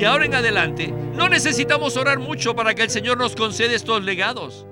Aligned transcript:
De 0.00 0.06
ahora 0.06 0.24
en 0.24 0.34
adelante, 0.34 0.94
no 1.14 1.28
necesitamos 1.28 1.98
orar 1.98 2.20
mucho 2.20 2.56
para 2.56 2.74
que 2.74 2.80
el 2.80 2.88
Señor 2.88 3.18
nos 3.18 3.36
conceda 3.36 3.74
estos 3.74 4.02
legados. 4.02 4.64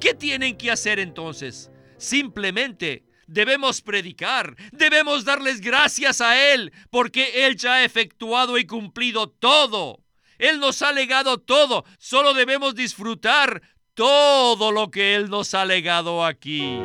¿Qué 0.00 0.14
tienen 0.14 0.56
que 0.56 0.70
hacer 0.70 0.98
entonces? 0.98 1.70
Simplemente 1.98 3.04
debemos 3.26 3.82
predicar, 3.82 4.56
debemos 4.72 5.26
darles 5.26 5.60
gracias 5.60 6.22
a 6.22 6.54
Él, 6.54 6.72
porque 6.88 7.44
Él 7.46 7.56
ya 7.56 7.74
ha 7.74 7.84
efectuado 7.84 8.56
y 8.56 8.64
cumplido 8.64 9.28
todo. 9.28 10.00
Él 10.38 10.60
nos 10.60 10.80
ha 10.80 10.92
legado 10.92 11.36
todo, 11.36 11.84
solo 11.98 12.32
debemos 12.32 12.74
disfrutar 12.74 13.60
todo 13.92 14.72
lo 14.72 14.90
que 14.90 15.14
Él 15.14 15.28
nos 15.28 15.52
ha 15.52 15.66
legado 15.66 16.24
aquí. 16.24 16.80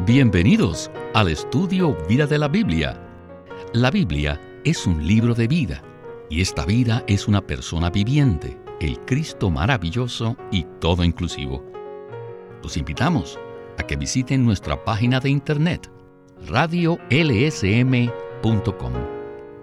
Bienvenidos 0.00 0.90
al 1.14 1.30
estudio 1.30 1.96
Vida 2.06 2.26
de 2.26 2.36
la 2.36 2.48
Biblia. 2.48 3.00
La 3.72 3.90
Biblia 3.90 4.38
es 4.64 4.86
un 4.86 5.06
libro 5.06 5.34
de 5.34 5.46
vida 5.46 5.82
y 6.30 6.40
esta 6.40 6.64
vida 6.64 7.04
es 7.06 7.28
una 7.28 7.46
persona 7.46 7.90
viviente, 7.90 8.58
el 8.80 8.98
Cristo 9.00 9.50
maravilloso 9.50 10.38
y 10.50 10.64
todo 10.80 11.04
inclusivo. 11.04 11.62
Los 12.62 12.78
invitamos 12.78 13.38
a 13.78 13.82
que 13.82 13.96
visiten 13.96 14.44
nuestra 14.44 14.82
página 14.82 15.20
de 15.20 15.28
internet 15.28 15.90
radiolsm.com 16.46 17.02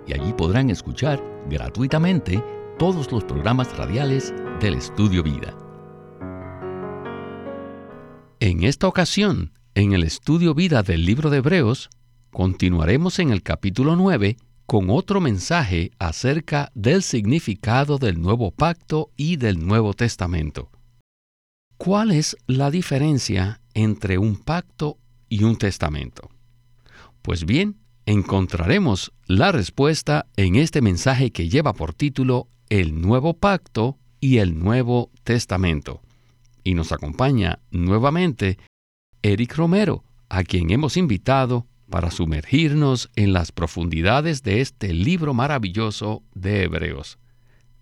y 0.06 0.14
allí 0.14 0.34
podrán 0.34 0.70
escuchar 0.70 1.20
gratuitamente 1.50 2.44
todos 2.78 3.12
los 3.12 3.24
programas 3.24 3.76
radiales 3.76 4.32
del 4.60 4.76
Estudio 4.76 5.24
Vida. 5.24 5.58
En 8.40 8.64
esta 8.64 8.88
ocasión, 8.88 9.54
en 9.74 9.94
el 9.94 10.04
Estudio 10.04 10.54
Vida 10.54 10.84
del 10.84 11.06
libro 11.06 11.32
de 11.32 11.38
Hebreos, 11.38 11.90
continuaremos 12.30 13.18
en 13.20 13.32
el 13.32 13.42
capítulo 13.42 13.96
9 13.96 14.38
con 14.72 14.90
otro 14.90 15.20
mensaje 15.20 15.92
acerca 16.00 16.72
del 16.76 17.04
significado 17.04 17.98
del 17.98 18.22
nuevo 18.22 18.52
pacto 18.52 19.12
y 19.18 19.36
del 19.36 19.60
Nuevo 19.60 19.94
Testamento. 19.94 20.70
¿Cuál 21.76 22.12
es 22.12 22.38
la 22.48 22.72
diferencia 22.72 23.60
entre 23.74 24.18
un 24.18 24.38
pacto 24.38 24.98
y 25.28 25.44
un 25.44 25.58
testamento? 25.58 26.30
Pues 27.22 27.46
bien, 27.46 27.82
encontraremos 28.06 29.12
la 29.26 29.52
respuesta 29.52 30.28
en 30.38 30.56
este 30.56 30.80
mensaje 30.80 31.32
que 31.32 31.50
lleva 31.50 31.74
por 31.74 31.94
título 31.94 32.48
el 32.70 33.02
Nuevo 33.02 33.34
Pacto 33.34 33.98
y 34.22 34.38
el 34.38 34.58
Nuevo 34.58 35.12
Testamento. 35.26 36.00
Y 36.64 36.76
nos 36.76 36.94
acompaña 36.94 37.60
nuevamente 37.72 38.58
Eric 39.22 39.54
Romero, 39.58 40.06
a 40.30 40.44
quien 40.46 40.70
hemos 40.72 40.96
invitado 40.96 41.68
para 41.92 42.10
sumergirnos 42.10 43.12
en 43.16 43.34
las 43.34 43.52
profundidades 43.52 44.42
de 44.42 44.62
este 44.62 44.94
libro 44.94 45.36
maravilloso 45.36 46.24
de 46.34 46.64
Hebreos. 46.64 47.20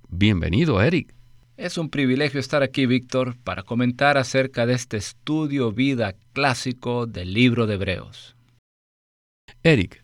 Bienvenido, 0.09 0.81
Eric. 0.81 1.13
Es 1.55 1.77
un 1.77 1.89
privilegio 1.89 2.39
estar 2.39 2.63
aquí, 2.63 2.85
Víctor, 2.85 3.37
para 3.43 3.63
comentar 3.63 4.17
acerca 4.17 4.65
de 4.65 4.73
este 4.73 4.97
estudio 4.97 5.71
vida 5.71 6.15
clásico 6.33 7.05
del 7.05 7.33
libro 7.33 7.67
de 7.67 7.75
Hebreos. 7.75 8.35
Eric, 9.63 10.03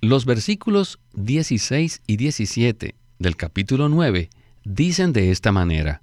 los 0.00 0.26
versículos 0.26 0.98
16 1.14 2.02
y 2.06 2.16
17 2.16 2.94
del 3.18 3.36
capítulo 3.36 3.88
9 3.88 4.30
dicen 4.64 5.12
de 5.12 5.30
esta 5.30 5.52
manera, 5.52 6.02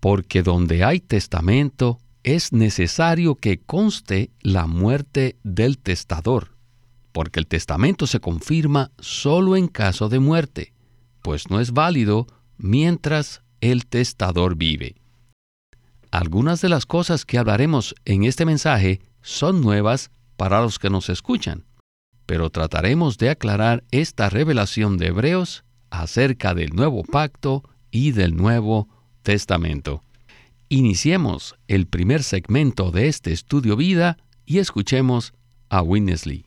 porque 0.00 0.42
donde 0.42 0.84
hay 0.84 1.00
testamento 1.00 1.98
es 2.22 2.52
necesario 2.52 3.34
que 3.34 3.58
conste 3.58 4.30
la 4.40 4.66
muerte 4.66 5.36
del 5.42 5.78
testador, 5.78 6.52
porque 7.12 7.40
el 7.40 7.46
testamento 7.46 8.06
se 8.06 8.20
confirma 8.20 8.90
solo 8.98 9.56
en 9.56 9.68
caso 9.68 10.08
de 10.08 10.18
muerte, 10.18 10.72
pues 11.22 11.50
no 11.50 11.60
es 11.60 11.72
válido 11.72 12.26
mientras 12.58 13.42
el 13.60 13.86
testador 13.86 14.56
vive. 14.56 14.96
Algunas 16.10 16.60
de 16.60 16.68
las 16.68 16.84
cosas 16.84 17.24
que 17.24 17.38
hablaremos 17.38 17.94
en 18.04 18.24
este 18.24 18.44
mensaje 18.44 19.00
son 19.22 19.60
nuevas 19.60 20.10
para 20.36 20.60
los 20.60 20.78
que 20.78 20.90
nos 20.90 21.08
escuchan, 21.08 21.64
pero 22.26 22.50
trataremos 22.50 23.18
de 23.18 23.30
aclarar 23.30 23.84
esta 23.90 24.28
revelación 24.28 24.98
de 24.98 25.08
Hebreos 25.08 25.64
acerca 25.90 26.54
del 26.54 26.74
nuevo 26.74 27.02
pacto 27.02 27.62
y 27.90 28.12
del 28.12 28.36
Nuevo 28.36 28.88
Testamento. 29.22 30.02
Iniciemos 30.68 31.54
el 31.68 31.86
primer 31.86 32.22
segmento 32.22 32.90
de 32.90 33.08
este 33.08 33.32
estudio 33.32 33.76
vida 33.76 34.16
y 34.46 34.58
escuchemos 34.58 35.34
a 35.68 35.82
Winnesley. 35.82 36.46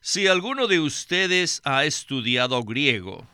Si 0.00 0.26
alguno 0.26 0.66
de 0.66 0.80
ustedes 0.80 1.60
ha 1.64 1.84
estudiado 1.84 2.62
griego, 2.62 3.26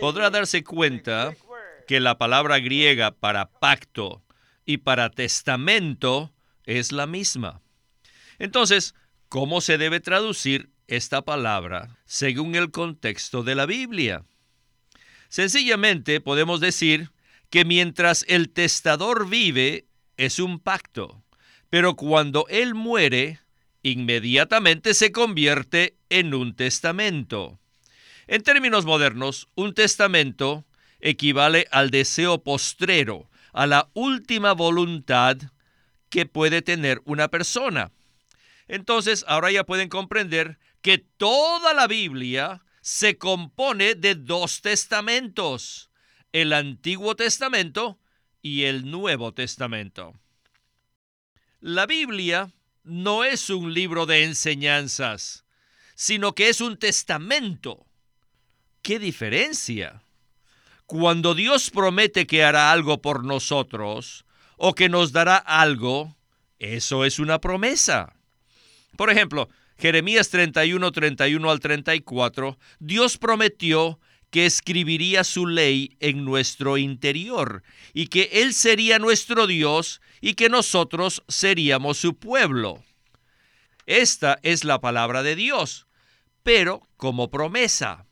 podrá 0.00 0.30
darse 0.30 0.64
cuenta 0.64 1.34
que 1.86 2.00
la 2.00 2.18
palabra 2.18 2.58
griega 2.58 3.10
para 3.12 3.46
pacto 3.46 4.22
y 4.64 4.78
para 4.78 5.10
testamento 5.10 6.32
es 6.64 6.92
la 6.92 7.06
misma. 7.06 7.60
Entonces, 8.38 8.94
¿cómo 9.28 9.60
se 9.60 9.78
debe 9.78 10.00
traducir 10.00 10.70
esta 10.86 11.22
palabra 11.22 11.98
según 12.04 12.54
el 12.54 12.70
contexto 12.70 13.42
de 13.42 13.54
la 13.54 13.66
Biblia. 13.66 14.24
Sencillamente 15.28 16.20
podemos 16.20 16.60
decir 16.60 17.10
que 17.50 17.64
mientras 17.64 18.24
el 18.28 18.50
testador 18.50 19.28
vive 19.28 19.86
es 20.16 20.38
un 20.38 20.60
pacto, 20.60 21.23
pero 21.74 21.96
cuando 21.96 22.46
él 22.50 22.76
muere, 22.76 23.40
inmediatamente 23.82 24.94
se 24.94 25.10
convierte 25.10 25.96
en 26.08 26.32
un 26.32 26.54
testamento. 26.54 27.58
En 28.28 28.44
términos 28.44 28.84
modernos, 28.84 29.48
un 29.56 29.74
testamento 29.74 30.64
equivale 31.00 31.66
al 31.72 31.90
deseo 31.90 32.44
postrero, 32.44 33.28
a 33.52 33.66
la 33.66 33.90
última 33.92 34.52
voluntad 34.52 35.36
que 36.10 36.26
puede 36.26 36.62
tener 36.62 37.02
una 37.06 37.26
persona. 37.26 37.90
Entonces, 38.68 39.24
ahora 39.26 39.50
ya 39.50 39.64
pueden 39.64 39.88
comprender 39.88 40.60
que 40.80 40.98
toda 40.98 41.74
la 41.74 41.88
Biblia 41.88 42.62
se 42.82 43.18
compone 43.18 43.96
de 43.96 44.14
dos 44.14 44.62
testamentos, 44.62 45.90
el 46.30 46.52
Antiguo 46.52 47.16
Testamento 47.16 47.98
y 48.42 48.62
el 48.62 48.88
Nuevo 48.88 49.34
Testamento. 49.34 50.14
La 51.66 51.86
Biblia 51.86 52.52
no 52.82 53.24
es 53.24 53.48
un 53.48 53.72
libro 53.72 54.04
de 54.04 54.24
enseñanzas, 54.24 55.46
sino 55.94 56.34
que 56.34 56.50
es 56.50 56.60
un 56.60 56.76
testamento. 56.76 57.86
¿Qué 58.82 58.98
diferencia? 58.98 60.02
Cuando 60.84 61.34
Dios 61.34 61.70
promete 61.70 62.26
que 62.26 62.44
hará 62.44 62.70
algo 62.70 63.00
por 63.00 63.24
nosotros 63.24 64.26
o 64.58 64.74
que 64.74 64.90
nos 64.90 65.12
dará 65.12 65.38
algo, 65.38 66.14
eso 66.58 67.06
es 67.06 67.18
una 67.18 67.40
promesa. 67.40 68.12
Por 68.98 69.08
ejemplo, 69.08 69.48
Jeremías 69.78 70.28
31, 70.28 70.92
31 70.92 71.50
al 71.50 71.60
34, 71.60 72.58
Dios 72.78 73.16
prometió 73.16 73.98
que 74.34 74.46
escribiría 74.46 75.22
su 75.22 75.46
ley 75.46 75.96
en 76.00 76.24
nuestro 76.24 76.76
interior 76.76 77.62
y 77.92 78.08
que 78.08 78.30
Él 78.32 78.52
sería 78.52 78.98
nuestro 78.98 79.46
Dios 79.46 80.00
y 80.20 80.34
que 80.34 80.48
nosotros 80.48 81.22
seríamos 81.28 81.98
su 81.98 82.16
pueblo. 82.16 82.82
Esta 83.86 84.40
es 84.42 84.64
la 84.64 84.80
palabra 84.80 85.22
de 85.22 85.36
Dios, 85.36 85.86
pero 86.42 86.82
como 86.96 87.30
promesa. 87.30 88.08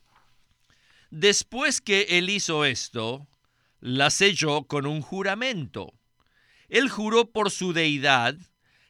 Después 1.11 1.81
que 1.81 2.03
Él 2.11 2.31
hizo 2.31 2.65
esto, 2.65 3.27
la 3.81 4.09
selló 4.11 4.63
con 4.69 4.87
un 4.87 5.03
juramento. 5.03 5.93
Él 6.69 6.89
juró 6.89 7.33
por 7.33 7.51
su 7.51 7.73
deidad 7.73 8.37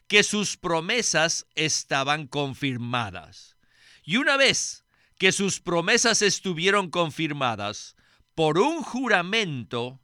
que 0.06 0.22
sus 0.22 0.58
promesas 0.58 1.46
estaban 1.54 2.26
confirmadas. 2.26 3.56
Y 4.04 4.18
una 4.18 4.36
vez 4.36 4.81
que 5.22 5.30
sus 5.30 5.60
promesas 5.60 6.20
estuvieron 6.20 6.90
confirmadas 6.90 7.94
por 8.34 8.58
un 8.58 8.82
juramento, 8.82 10.00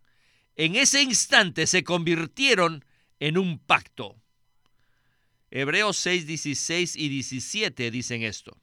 en 0.54 0.76
ese 0.76 1.02
instante 1.02 1.66
se 1.66 1.82
convirtieron 1.82 2.84
en 3.18 3.36
un 3.36 3.58
pacto. 3.58 4.22
Hebreos 5.50 5.96
6, 5.96 6.24
16 6.24 6.94
y 6.94 7.08
17 7.08 7.90
dicen 7.90 8.22
esto. 8.22 8.60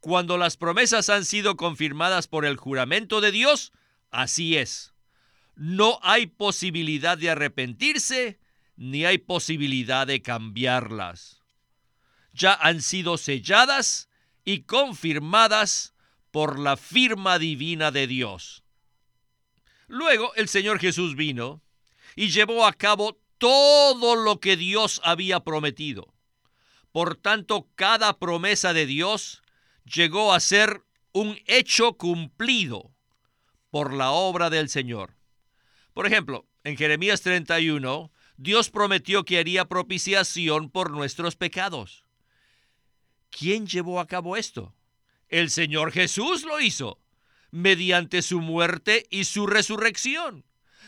Cuando 0.00 0.36
las 0.36 0.58
promesas 0.58 1.08
han 1.08 1.24
sido 1.24 1.56
confirmadas 1.56 2.28
por 2.28 2.44
el 2.44 2.58
juramento 2.58 3.22
de 3.22 3.32
Dios, 3.32 3.72
así 4.10 4.58
es. 4.58 4.92
No 5.56 5.98
hay 6.02 6.26
posibilidad 6.26 7.16
de 7.16 7.30
arrepentirse 7.30 8.38
ni 8.76 9.06
hay 9.06 9.16
posibilidad 9.16 10.06
de 10.06 10.20
cambiarlas. 10.20 11.42
Ya 12.34 12.52
han 12.52 12.82
sido 12.82 13.16
selladas 13.16 14.07
y 14.48 14.62
confirmadas 14.62 15.92
por 16.30 16.58
la 16.58 16.78
firma 16.78 17.38
divina 17.38 17.90
de 17.90 18.06
Dios. 18.06 18.64
Luego 19.88 20.34
el 20.36 20.48
Señor 20.48 20.78
Jesús 20.78 21.16
vino 21.16 21.60
y 22.16 22.30
llevó 22.30 22.66
a 22.66 22.72
cabo 22.72 23.20
todo 23.36 24.16
lo 24.16 24.40
que 24.40 24.56
Dios 24.56 25.02
había 25.04 25.40
prometido. 25.40 26.14
Por 26.92 27.14
tanto, 27.16 27.68
cada 27.74 28.18
promesa 28.18 28.72
de 28.72 28.86
Dios 28.86 29.42
llegó 29.84 30.32
a 30.32 30.40
ser 30.40 30.82
un 31.12 31.38
hecho 31.44 31.98
cumplido 31.98 32.94
por 33.68 33.92
la 33.92 34.12
obra 34.12 34.48
del 34.48 34.70
Señor. 34.70 35.18
Por 35.92 36.06
ejemplo, 36.06 36.46
en 36.64 36.78
Jeremías 36.78 37.20
31, 37.20 38.10
Dios 38.38 38.70
prometió 38.70 39.26
que 39.26 39.40
haría 39.40 39.66
propiciación 39.66 40.70
por 40.70 40.90
nuestros 40.90 41.36
pecados. 41.36 42.07
¿Quién 43.30 43.66
llevó 43.66 44.00
a 44.00 44.06
cabo 44.06 44.36
esto? 44.36 44.74
El 45.28 45.50
Señor 45.50 45.92
Jesús 45.92 46.44
lo 46.44 46.60
hizo, 46.60 47.00
mediante 47.50 48.22
su 48.22 48.40
muerte 48.40 49.06
y 49.10 49.24
su 49.24 49.46
resurrección. 49.46 50.44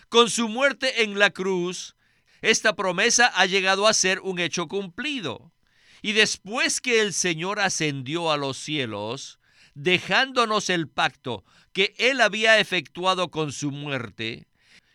Con 0.08 0.30
su 0.30 0.48
muerte 0.48 1.02
en 1.02 1.18
la 1.18 1.30
cruz, 1.30 1.94
esta 2.42 2.74
promesa 2.74 3.26
ha 3.34 3.46
llegado 3.46 3.86
a 3.86 3.94
ser 3.94 4.20
un 4.20 4.38
hecho 4.38 4.66
cumplido. 4.66 5.52
Y 6.02 6.12
después 6.12 6.80
que 6.80 7.00
el 7.00 7.12
Señor 7.12 7.60
ascendió 7.60 8.32
a 8.32 8.36
los 8.36 8.56
cielos, 8.56 9.38
dejándonos 9.74 10.70
el 10.70 10.88
pacto 10.88 11.44
que 11.72 11.94
Él 11.98 12.20
había 12.20 12.58
efectuado 12.58 13.30
con 13.30 13.52
su 13.52 13.70
muerte, 13.70 14.48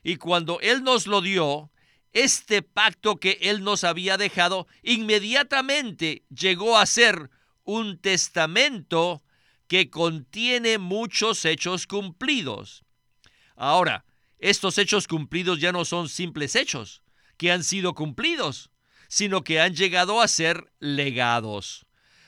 y 0.03 0.17
cuando 0.17 0.59
Él 0.61 0.83
nos 0.83 1.07
lo 1.07 1.21
dio, 1.21 1.71
este 2.15 2.61
pacto 2.61 3.17
que 3.17 3.37
Él 3.41 3.63
nos 3.63 3.83
había 3.83 4.17
dejado 4.17 4.67
inmediatamente 4.83 6.23
llegó 6.29 6.77
a 6.77 6.85
ser 6.85 7.29
un 7.65 7.99
testamento 7.99 9.21
que 9.67 9.89
contiene 9.89 10.77
muchos 10.77 11.43
hechos 11.43 11.85
cumplidos. 11.87 12.85
Ahora, 13.57 14.05
estos 14.39 14.77
hechos 14.77 15.07
cumplidos 15.07 15.59
ya 15.59 15.73
no 15.73 15.83
son 15.83 16.07
simples 16.07 16.55
hechos 16.55 17.01
que 17.35 17.51
han 17.51 17.65
sido 17.65 17.93
cumplidos, 17.93 18.71
sino 19.09 19.43
que 19.43 19.59
han 19.59 19.75
llegado 19.75 20.21
a 20.21 20.29
ser 20.29 20.71
legados. 20.79 21.85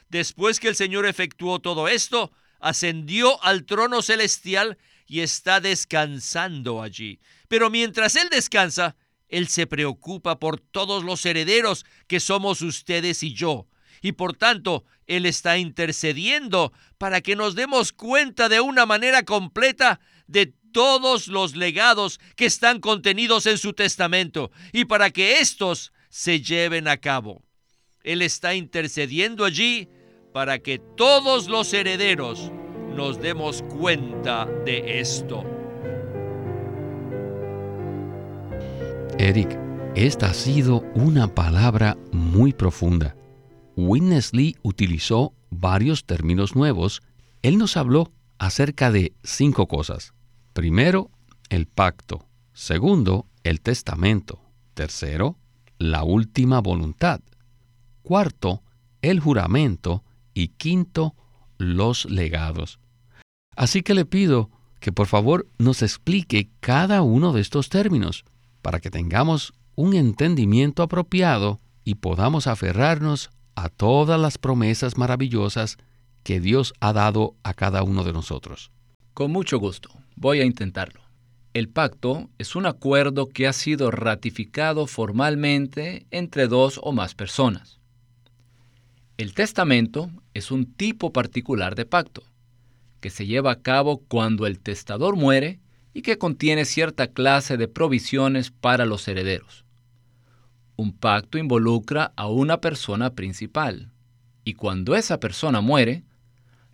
Después 0.09 0.59
que 0.59 0.67
el 0.67 0.75
Señor 0.75 1.05
efectuó 1.05 1.59
todo 1.59 1.87
esto, 1.87 2.33
ascendió 2.59 3.41
al 3.41 3.63
trono 3.63 4.01
celestial 4.01 4.77
y 5.05 5.21
está 5.21 5.61
descansando 5.61 6.81
allí. 6.81 7.21
Pero 7.47 7.69
mientras 7.69 8.17
Él 8.17 8.27
descansa, 8.29 8.97
Él 9.29 9.47
se 9.47 9.67
preocupa 9.67 10.39
por 10.39 10.59
todos 10.59 11.03
los 11.03 11.25
herederos 11.25 11.85
que 12.07 12.19
somos 12.19 12.61
ustedes 12.61 13.23
y 13.23 13.33
yo. 13.33 13.67
Y 14.01 14.13
por 14.13 14.35
tanto, 14.35 14.85
Él 15.05 15.25
está 15.25 15.57
intercediendo 15.57 16.71
para 16.97 17.21
que 17.21 17.35
nos 17.35 17.55
demos 17.55 17.91
cuenta 17.91 18.49
de 18.49 18.61
una 18.61 18.85
manera 18.85 19.23
completa 19.23 19.99
de 20.27 20.53
todos 20.71 21.27
los 21.27 21.55
legados 21.55 22.19
que 22.35 22.45
están 22.45 22.79
contenidos 22.79 23.45
en 23.47 23.57
su 23.57 23.73
testamento 23.73 24.51
y 24.71 24.85
para 24.85 25.09
que 25.09 25.39
éstos 25.39 25.91
se 26.09 26.41
lleven 26.41 26.87
a 26.87 26.97
cabo. 26.97 27.43
Él 28.03 28.21
está 28.21 28.53
intercediendo 28.55 29.43
allí 29.43 29.89
para 30.33 30.59
que 30.59 30.79
todos 30.79 31.47
los 31.47 31.73
herederos 31.73 32.51
nos 32.95 33.19
demos 33.19 33.63
cuenta 33.63 34.45
de 34.65 34.99
esto. 34.99 35.56
Eric, 39.19 39.57
esta 39.95 40.29
ha 40.29 40.33
sido 40.35 40.83
una 40.93 41.33
palabra 41.33 41.97
muy 42.11 42.53
profunda. 42.53 43.15
Witness 43.75 44.31
Lee 44.31 44.55
utilizó 44.61 45.33
varios 45.49 46.05
términos 46.05 46.55
nuevos. 46.55 47.01
Él 47.41 47.57
nos 47.57 47.77
habló 47.77 48.11
acerca 48.37 48.91
de 48.91 49.15
cinco 49.23 49.67
cosas. 49.67 50.13
Primero, 50.53 51.09
el 51.49 51.65
pacto. 51.65 52.27
Segundo, 52.53 53.25
el 53.41 53.61
testamento. 53.61 54.39
Tercero, 54.75 55.35
la 55.79 56.03
última 56.03 56.61
voluntad. 56.61 57.21
Cuarto, 58.03 58.61
el 59.01 59.19
juramento. 59.19 60.03
Y 60.35 60.49
quinto, 60.49 61.15
los 61.57 62.05
legados. 62.05 62.79
Así 63.55 63.81
que 63.81 63.95
le 63.95 64.05
pido 64.05 64.51
que 64.79 64.91
por 64.91 65.07
favor 65.07 65.47
nos 65.57 65.81
explique 65.81 66.51
cada 66.59 67.01
uno 67.01 67.33
de 67.33 67.41
estos 67.41 67.69
términos 67.69 68.23
para 68.61 68.79
que 68.79 68.89
tengamos 68.89 69.53
un 69.75 69.95
entendimiento 69.95 70.83
apropiado 70.83 71.59
y 71.83 71.95
podamos 71.95 72.47
aferrarnos 72.47 73.29
a 73.55 73.69
todas 73.69 74.19
las 74.19 74.37
promesas 74.37 74.97
maravillosas 74.97 75.77
que 76.23 76.39
Dios 76.39 76.73
ha 76.79 76.93
dado 76.93 77.35
a 77.43 77.53
cada 77.53 77.83
uno 77.83 78.03
de 78.03 78.13
nosotros. 78.13 78.71
Con 79.13 79.31
mucho 79.31 79.59
gusto, 79.59 79.89
voy 80.15 80.41
a 80.41 80.45
intentarlo. 80.45 81.01
El 81.53 81.69
pacto 81.69 82.29
es 82.37 82.55
un 82.55 82.65
acuerdo 82.65 83.29
que 83.29 83.47
ha 83.47 83.53
sido 83.53 83.89
ratificado 83.89 84.85
formalmente 84.85 86.05
entre 86.11 86.47
dos 86.47 86.79
o 86.83 86.91
más 86.91 87.15
personas. 87.15 87.79
El 89.17 89.33
testamento 89.33 90.11
es 90.35 90.51
un 90.51 90.71
tipo 90.71 91.11
particular 91.11 91.73
de 91.73 91.85
pacto, 91.85 92.23
que 92.99 93.09
se 93.09 93.25
lleva 93.25 93.51
a 93.51 93.61
cabo 93.61 94.03
cuando 94.07 94.45
el 94.45 94.59
testador 94.59 95.15
muere 95.15 95.59
y 95.97 96.03
que 96.03 96.19
contiene 96.19 96.65
cierta 96.65 97.07
clase 97.07 97.57
de 97.57 97.67
provisiones 97.67 98.51
para 98.51 98.85
los 98.85 99.07
herederos. 99.07 99.65
Un 100.75 100.93
pacto 100.93 101.39
involucra 101.39 102.13
a 102.15 102.27
una 102.27 102.61
persona 102.61 103.15
principal, 103.15 103.89
y 104.43 104.53
cuando 104.53 104.95
esa 104.95 105.19
persona 105.19 105.59
muere, 105.59 106.03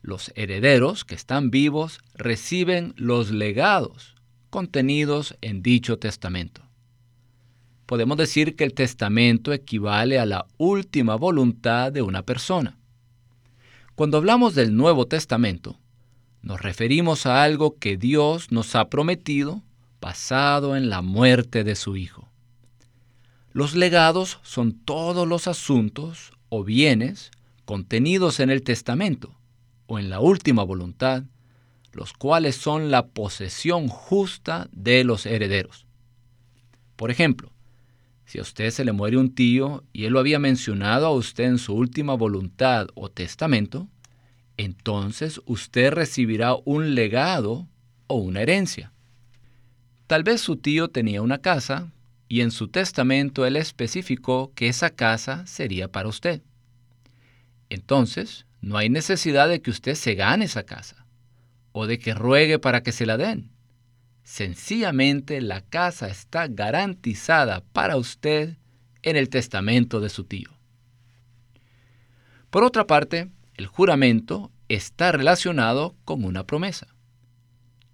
los 0.02 0.34
herederos 0.36 1.06
que 1.06 1.16
están 1.16 1.52
vivos 1.52 2.02
reciben 2.16 2.94
los 2.98 3.32
legados 3.32 4.16
contenidos 4.50 5.38
en 5.40 5.64
dicho 5.64 5.98
testamento 5.98 6.62
podemos 7.86 8.18
decir 8.18 8.56
que 8.56 8.64
el 8.64 8.74
testamento 8.74 9.54
equivale 9.54 10.18
a 10.18 10.26
la 10.26 10.48
última 10.58 11.16
voluntad 11.16 11.92
de 11.92 12.02
una 12.02 12.24
persona. 12.24 12.76
Cuando 13.94 14.18
hablamos 14.18 14.56
del 14.56 14.76
Nuevo 14.76 15.06
Testamento, 15.06 15.80
nos 16.44 16.62
referimos 16.62 17.26
a 17.26 17.42
algo 17.44 17.80
que 17.80 17.98
Dios 17.98 18.52
nos 18.52 18.76
ha 18.76 18.90
prometido 18.90 19.64
basado 20.02 20.76
en 20.76 20.90
la 20.90 21.02
muerte 21.02 21.64
de 21.64 21.76
su 21.76 21.96
Hijo. 21.96 22.30
Los 23.54 23.76
legados 23.76 24.40
son 24.44 24.74
todos 24.74 25.26
los 25.26 25.48
asuntos 25.48 26.34
o 26.50 26.66
bienes 26.66 27.32
contenidos 27.64 28.42
en 28.42 28.50
el 28.50 28.62
testamento 28.62 29.34
o 29.88 30.00
en 30.00 30.10
la 30.10 30.20
última 30.20 30.64
voluntad, 30.64 31.24
los 31.94 32.12
cuales 32.12 32.58
son 32.58 32.92
la 32.92 33.08
posesión 33.08 33.88
justa 33.88 34.68
de 34.74 35.06
los 35.06 35.26
herederos. 35.26 35.86
Por 36.98 37.10
ejemplo, 37.10 37.52
si 38.26 38.40
a 38.40 38.42
usted 38.42 38.72
se 38.72 38.84
le 38.84 38.92
muere 38.92 39.18
un 39.18 39.34
tío 39.34 39.84
y 39.94 40.06
él 40.06 40.14
lo 40.14 40.20
había 40.20 40.40
mencionado 40.40 41.06
a 41.06 41.12
usted 41.12 41.46
en 41.46 41.58
su 41.58 41.74
última 41.74 42.16
voluntad 42.16 42.88
o 42.96 43.10
testamento, 43.10 43.88
entonces 44.58 45.42
usted 45.46 45.92
recibirá 45.92 46.56
un 46.66 46.96
legado 46.96 47.68
o 48.08 48.16
una 48.16 48.42
herencia. 48.42 48.92
Tal 50.08 50.24
vez 50.24 50.42
su 50.42 50.58
tío 50.58 50.90
tenía 50.90 51.22
una 51.22 51.40
casa 51.40 51.92
y 52.28 52.42
en 52.42 52.52
su 52.52 52.68
testamento 52.68 53.46
él 53.46 53.56
especificó 53.56 54.52
que 54.56 54.68
esa 54.68 54.90
casa 54.92 55.46
sería 55.48 55.92
para 55.92 56.10
usted. 56.10 56.42
Entonces, 57.70 58.46
no 58.62 58.78
hay 58.78 58.90
necesidad 58.90 59.50
de 59.50 59.62
que 59.62 59.72
usted 59.72 59.96
se 59.96 60.16
gane 60.16 60.46
esa 60.46 60.64
casa 60.64 61.06
o 61.72 61.88
de 61.88 62.00
que 62.00 62.14
ruegue 62.14 62.60
para 62.60 62.84
que 62.84 62.92
se 62.92 63.06
la 63.06 63.18
den. 63.18 63.52
Sencillamente 64.24 65.42
la 65.42 65.62
casa 65.62 66.08
está 66.08 66.48
garantizada 66.48 67.62
para 67.74 67.98
usted 67.98 68.58
en 69.02 69.18
el 69.18 69.30
testamento 69.30 70.00
de 70.00 70.10
su 70.10 70.24
tío. 70.24 70.50
Por 72.50 72.64
otra 72.64 72.88
parte, 72.88 73.30
el 73.56 73.68
juramento 73.68 74.52
está 74.68 75.12
relacionado 75.12 75.96
con 76.06 76.24
una 76.24 76.46
promesa. 76.46 76.88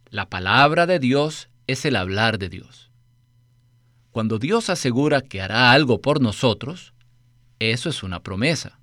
La 0.10 0.30
palabra 0.30 0.86
de 0.88 1.00
Dios 1.00 1.50
es 1.68 1.86
el 1.86 1.96
hablar 1.96 2.40
de 2.40 2.50
Dios. 2.50 2.90
Cuando 4.12 4.40
Dios 4.40 4.70
asegura 4.70 5.22
que 5.22 5.42
hará 5.42 5.72
algo 5.72 6.02
por 6.02 6.22
nosotros, 6.22 6.94
eso 7.60 7.90
es 7.90 8.04
una 8.04 8.24
promesa. 8.24 8.80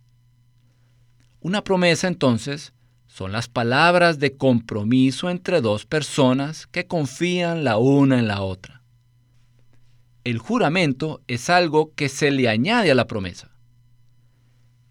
Una 1.41 1.65
promesa 1.65 2.09
entonces 2.09 2.75
son 3.07 3.33
las 3.33 3.49
palabras 3.49 4.19
de 4.19 4.37
compromiso 4.37 5.31
entre 5.31 5.61
dos 5.61 5.87
personas 5.87 6.67
que 6.67 6.87
confían 6.87 7.65
la 7.65 7.79
una 7.79 8.19
en 8.19 8.29
la 8.29 8.43
otra. 8.43 8.83
El 10.25 10.39
juramento 10.39 11.23
es 11.27 11.49
algo 11.49 11.95
que 11.95 12.09
se 12.09 12.31
le 12.31 12.49
añade 12.49 12.91
a 12.91 12.95
la 12.95 13.07
promesa. 13.07 13.56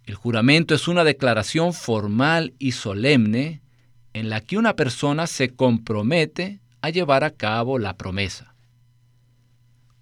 El 0.06 0.16
juramento 0.16 0.76
es 0.76 0.88
una 0.88 1.04
declaración 1.04 1.74
formal 1.74 2.54
y 2.60 2.74
solemne 2.74 3.62
en 4.14 4.30
la 4.30 4.40
que 4.42 4.58
una 4.58 4.76
persona 4.76 5.28
se 5.28 5.50
compromete 5.50 6.60
a 6.82 6.90
llevar 6.90 7.24
a 7.24 7.32
cabo 7.32 7.80
la 7.80 7.98
promesa. 7.98 8.56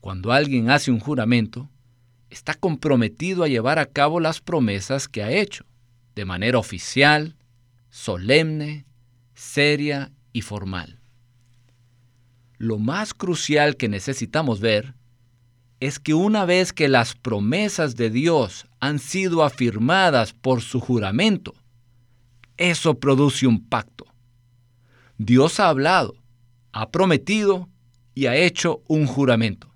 Cuando 0.02 0.34
alguien 0.34 0.70
hace 0.70 0.92
un 0.92 1.00
juramento, 1.00 1.70
está 2.30 2.54
comprometido 2.54 3.44
a 3.44 3.48
llevar 3.48 3.80
a 3.80 3.86
cabo 3.86 4.20
las 4.20 4.42
promesas 4.42 5.08
que 5.08 5.24
ha 5.24 5.32
hecho, 5.32 5.66
de 6.16 6.26
manera 6.26 6.58
oficial, 6.58 7.38
solemne, 7.90 8.86
seria 9.34 10.12
y 10.34 10.42
formal. 10.42 11.00
Lo 12.58 12.78
más 12.78 13.14
crucial 13.14 13.78
que 13.78 13.88
necesitamos 13.88 14.60
ver 14.60 14.96
es 15.80 16.00
que 16.00 16.14
una 16.14 16.46
vez 16.46 16.74
que 16.74 16.88
las 16.88 17.14
promesas 17.16 17.96
de 17.96 18.10
Dios 18.10 18.68
han 18.84 19.00
sido 19.00 19.46
afirmadas 19.46 20.34
por 20.34 20.62
su 20.62 20.82
juramento, 20.82 21.54
eso 22.58 23.00
produce 23.00 23.48
un 23.48 23.66
pacto. 23.66 24.06
Dios 25.18 25.62
ha 25.62 25.70
hablado, 25.70 26.16
ha 26.74 26.92
prometido 26.92 27.70
y 28.14 28.26
ha 28.26 28.36
hecho 28.36 28.84
un 28.90 29.08
juramento. 29.08 29.74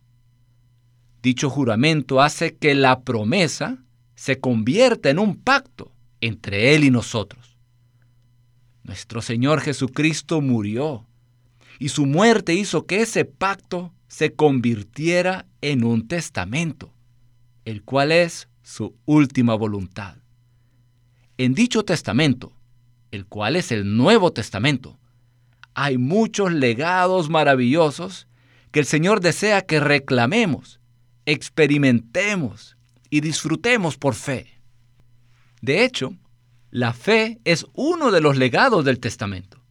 Dicho 1.23 1.49
juramento 1.49 2.21
hace 2.21 2.57
que 2.57 2.75
la 2.75 2.99
promesa 2.99 3.81
se 4.15 4.41
convierta 4.41 5.09
en 5.09 5.19
un 5.19 5.37
pacto 5.37 5.93
entre 6.19 6.75
Él 6.75 6.83
y 6.83 6.91
nosotros. 6.91 7.57
Nuestro 8.83 9.21
Señor 9.21 9.61
Jesucristo 9.61 10.41
murió 10.41 11.07
y 11.79 11.87
su 11.89 12.05
muerte 12.05 12.55
hizo 12.55 12.85
que 12.85 13.03
ese 13.03 13.23
pacto 13.23 13.93
se 14.09 14.33
convirtiera 14.33 15.45
en 15.61 15.85
un 15.85 16.09
testamento, 16.09 16.93
el 17.63 17.83
cual 17.83 18.11
es 18.11 18.49
su 18.67 18.97
última 19.05 19.55
voluntad. 19.55 20.17
En 21.37 21.53
dicho 21.53 21.85
testamento, 21.85 22.51
el 23.11 23.25
cual 23.25 23.55
es 23.55 23.71
el 23.71 23.95
Nuevo 23.95 24.33
Testamento, 24.33 24.99
hay 25.73 25.97
muchos 25.97 26.51
legados 26.51 27.29
maravillosos 27.29 28.27
que 28.71 28.81
el 28.81 28.85
Señor 28.85 29.21
desea 29.21 29.61
que 29.61 29.79
reclamemos, 29.79 30.81
experimentemos 31.25 32.75
y 33.09 33.21
disfrutemos 33.21 33.97
por 33.97 34.15
fe. 34.15 34.59
De 35.61 35.85
hecho, 35.85 36.17
la 36.69 36.91
fe 36.91 37.39
es 37.45 37.65
uno 37.71 38.11
de 38.11 38.19
los 38.19 38.35
legados 38.35 38.83
del 38.83 38.99
testamento. 38.99 39.63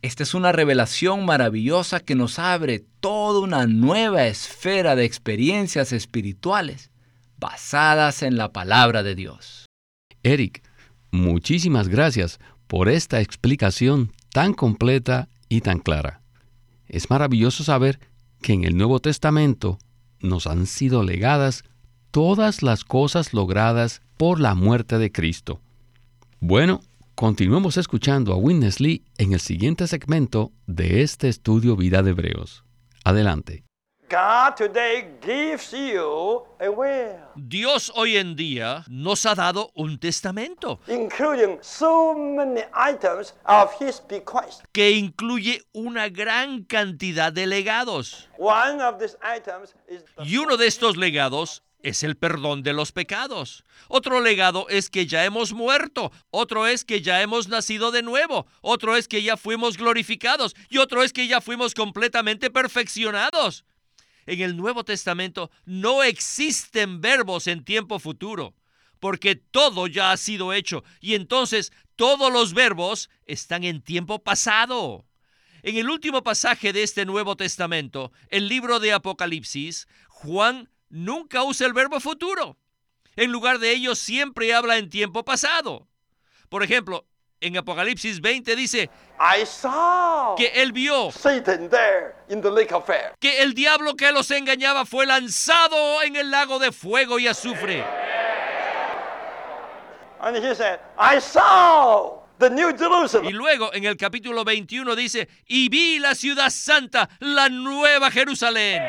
Esta 0.00 0.22
es 0.22 0.32
una 0.32 0.52
revelación 0.52 1.26
maravillosa 1.26 2.00
que 2.00 2.14
nos 2.14 2.38
abre 2.38 2.82
toda 3.00 3.40
una 3.40 3.66
nueva 3.66 4.26
esfera 4.26 4.96
de 4.96 5.04
experiencias 5.04 5.92
espirituales 5.92 6.89
basadas 7.40 8.22
en 8.22 8.36
la 8.36 8.52
palabra 8.52 9.02
de 9.02 9.14
Dios. 9.14 9.66
Eric, 10.22 10.62
muchísimas 11.10 11.88
gracias 11.88 12.38
por 12.66 12.88
esta 12.88 13.20
explicación 13.20 14.12
tan 14.32 14.54
completa 14.54 15.28
y 15.48 15.62
tan 15.62 15.80
clara. 15.80 16.20
Es 16.86 17.10
maravilloso 17.10 17.64
saber 17.64 17.98
que 18.42 18.52
en 18.52 18.64
el 18.64 18.76
Nuevo 18.76 19.00
Testamento 19.00 19.78
nos 20.20 20.46
han 20.46 20.66
sido 20.66 21.02
legadas 21.02 21.64
todas 22.10 22.62
las 22.62 22.84
cosas 22.84 23.32
logradas 23.32 24.02
por 24.16 24.38
la 24.38 24.54
muerte 24.54 24.98
de 24.98 25.10
Cristo. 25.10 25.60
Bueno, 26.38 26.82
Continuemos 27.20 27.76
escuchando 27.76 28.32
a 28.32 28.36
Witness 28.36 28.80
Lee 28.80 29.04
en 29.18 29.34
el 29.34 29.40
siguiente 29.40 29.86
segmento 29.86 30.52
de 30.66 31.02
este 31.02 31.28
estudio 31.28 31.76
Vida 31.76 32.02
de 32.02 32.12
Hebreos. 32.12 32.64
Adelante. 33.04 33.62
Dios 37.36 37.92
hoy 37.94 38.16
en 38.16 38.34
día 38.34 38.84
nos 38.88 39.24
ha 39.24 39.36
dado 39.36 39.70
un 39.74 40.00
testamento 40.00 40.80
que 44.72 44.90
incluye 44.90 45.62
una 45.72 46.08
gran 46.08 46.64
cantidad 46.64 47.32
de 47.32 47.46
legados. 47.46 48.28
Y 50.24 50.36
uno 50.38 50.56
de 50.56 50.66
estos 50.66 50.96
legados 50.96 51.62
es 51.82 52.02
el 52.02 52.16
perdón 52.16 52.62
de 52.64 52.72
los 52.72 52.90
pecados. 52.90 53.64
Otro 53.88 54.20
legado 54.20 54.66
es 54.68 54.90
que 54.90 55.06
ya 55.06 55.24
hemos 55.24 55.52
muerto. 55.52 56.10
Otro 56.30 56.66
es 56.66 56.84
que 56.84 57.00
ya 57.00 57.22
hemos 57.22 57.48
nacido 57.48 57.90
de 57.90 58.02
nuevo. 58.02 58.46
Otro 58.60 58.96
es 58.96 59.08
que 59.08 59.22
ya 59.22 59.36
fuimos 59.36 59.76
glorificados. 59.76 60.54
Y 60.68 60.78
otro 60.78 61.02
es 61.02 61.12
que 61.12 61.26
ya 61.26 61.40
fuimos 61.40 61.74
completamente 61.74 62.50
perfeccionados. 62.50 63.64
En 64.30 64.40
el 64.42 64.56
Nuevo 64.56 64.84
Testamento 64.84 65.50
no 65.64 66.04
existen 66.04 67.00
verbos 67.00 67.48
en 67.48 67.64
tiempo 67.64 67.98
futuro, 67.98 68.54
porque 69.00 69.34
todo 69.34 69.88
ya 69.88 70.12
ha 70.12 70.16
sido 70.16 70.52
hecho. 70.52 70.84
Y 71.00 71.16
entonces 71.16 71.72
todos 71.96 72.32
los 72.32 72.54
verbos 72.54 73.10
están 73.26 73.64
en 73.64 73.82
tiempo 73.82 74.22
pasado. 74.22 75.04
En 75.62 75.78
el 75.78 75.90
último 75.90 76.22
pasaje 76.22 76.72
de 76.72 76.84
este 76.84 77.06
Nuevo 77.06 77.34
Testamento, 77.34 78.12
el 78.28 78.46
libro 78.46 78.78
de 78.78 78.92
Apocalipsis, 78.92 79.88
Juan 80.06 80.70
nunca 80.90 81.42
usa 81.42 81.66
el 81.66 81.72
verbo 81.72 81.98
futuro. 81.98 82.56
En 83.16 83.32
lugar 83.32 83.58
de 83.58 83.72
ello, 83.72 83.96
siempre 83.96 84.54
habla 84.54 84.78
en 84.78 84.90
tiempo 84.90 85.24
pasado. 85.24 85.88
Por 86.48 86.62
ejemplo, 86.62 87.04
en 87.40 87.56
Apocalipsis 87.56 88.20
20 88.20 88.54
dice 88.54 88.90
que 90.36 90.46
él 90.62 90.72
vio 90.72 91.10
que 93.20 93.42
el 93.42 93.54
diablo 93.54 93.96
que 93.96 94.12
los 94.12 94.30
engañaba 94.30 94.84
fue 94.84 95.06
lanzado 95.06 96.02
en 96.02 96.16
el 96.16 96.30
lago 96.30 96.58
de 96.58 96.70
fuego 96.72 97.18
y 97.18 97.26
azufre. 97.26 97.84
Y 103.22 103.32
luego 103.32 103.72
en 103.72 103.84
el 103.84 103.96
capítulo 103.96 104.44
21 104.44 104.96
dice, 104.96 105.28
y 105.46 105.68
vi 105.68 105.98
la 105.98 106.14
ciudad 106.14 106.50
santa, 106.50 107.08
la 107.20 107.48
nueva 107.48 108.10
Jerusalén. 108.10 108.82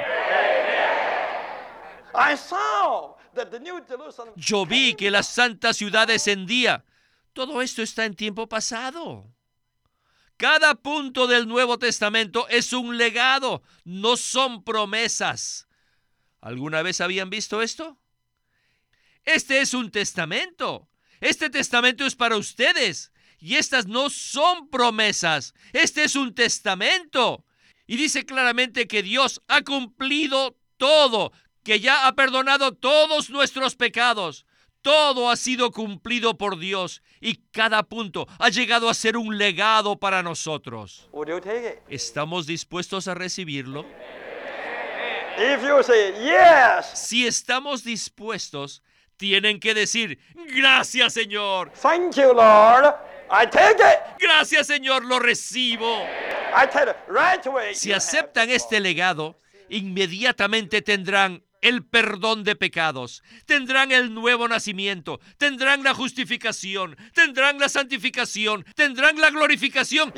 Yo 4.36 4.66
vi 4.66 4.94
que 4.96 5.10
la 5.10 5.24
santa 5.24 5.74
ciudad 5.74 6.08
descendía. 6.08 6.84
Todo 7.34 7.62
esto 7.62 7.82
está 7.82 8.06
en 8.06 8.16
tiempo 8.16 8.48
pasado. 8.48 9.34
Cada 10.38 10.76
punto 10.76 11.28
del 11.28 11.48
Nuevo 11.48 11.78
Testamento 11.78 12.48
es 12.50 12.74
un 12.74 12.98
legado, 12.98 13.62
no 13.84 14.18
son 14.18 14.64
promesas. 14.64 15.68
¿Alguna 16.42 16.82
vez 16.82 17.00
habían 17.00 17.30
visto 17.30 17.62
esto? 17.62 18.00
Este 19.24 19.62
es 19.62 19.74
un 19.74 19.92
testamento. 19.92 20.90
Este 21.20 21.50
testamento 21.50 22.06
es 22.06 22.16
para 22.16 22.38
ustedes. 22.38 23.12
Y 23.40 23.56
estas 23.56 23.86
no 23.86 24.10
son 24.10 24.70
promesas. 24.70 25.54
Este 25.74 26.04
es 26.04 26.16
un 26.16 26.34
testamento. 26.34 27.46
Y 27.86 27.98
dice 27.98 28.26
claramente 28.26 28.88
que 28.88 29.04
Dios 29.04 29.42
ha 29.48 29.62
cumplido 29.62 30.58
todo 30.78 31.32
que 31.64 31.80
ya 31.80 32.08
ha 32.08 32.16
perdonado 32.16 32.74
todos 32.74 33.30
nuestros 33.30 33.76
pecados. 33.76 34.46
Todo 34.82 35.30
ha 35.30 35.36
sido 35.36 35.72
cumplido 35.72 36.38
por 36.38 36.58
Dios 36.58 37.04
y 37.22 37.36
cada 37.52 37.84
punto 37.84 38.28
ha 38.40 38.50
llegado 38.50 38.90
a 38.90 38.94
ser 38.94 39.16
un 39.16 39.38
legado 39.38 39.98
para 39.98 40.24
nosotros. 40.24 41.10
¿Estamos 41.88 42.48
dispuestos 42.48 43.08
a 43.08 43.14
recibirlo? 43.14 43.86
Si 46.94 47.26
estamos 47.26 47.84
dispuestos, 47.84 48.84
tienen 49.16 49.60
que 49.60 49.74
decir, 49.74 50.20
gracias 50.56 51.14
Señor. 51.14 51.72
Gracias 54.20 54.68
Señor, 54.68 55.06
lo 55.06 55.20
recibo. 55.20 56.06
Si 57.74 57.94
aceptan 57.94 58.50
este 58.50 58.80
legado, 58.80 59.38
inmediatamente 59.70 60.82
tendrán 60.82 61.44
el 61.62 61.86
perdón 61.86 62.44
de 62.44 62.56
pecados, 62.56 63.24
tendrán 63.46 63.92
el 63.92 64.14
nuevo 64.14 64.48
nacimiento, 64.48 65.20
tendrán 65.38 65.84
la 65.84 65.94
justificación, 65.94 66.98
tendrán 67.14 67.60
la 67.60 67.70
santificación, 67.70 68.66
tendrán 68.76 69.20
la 69.20 69.30
glorificación, 69.30 70.14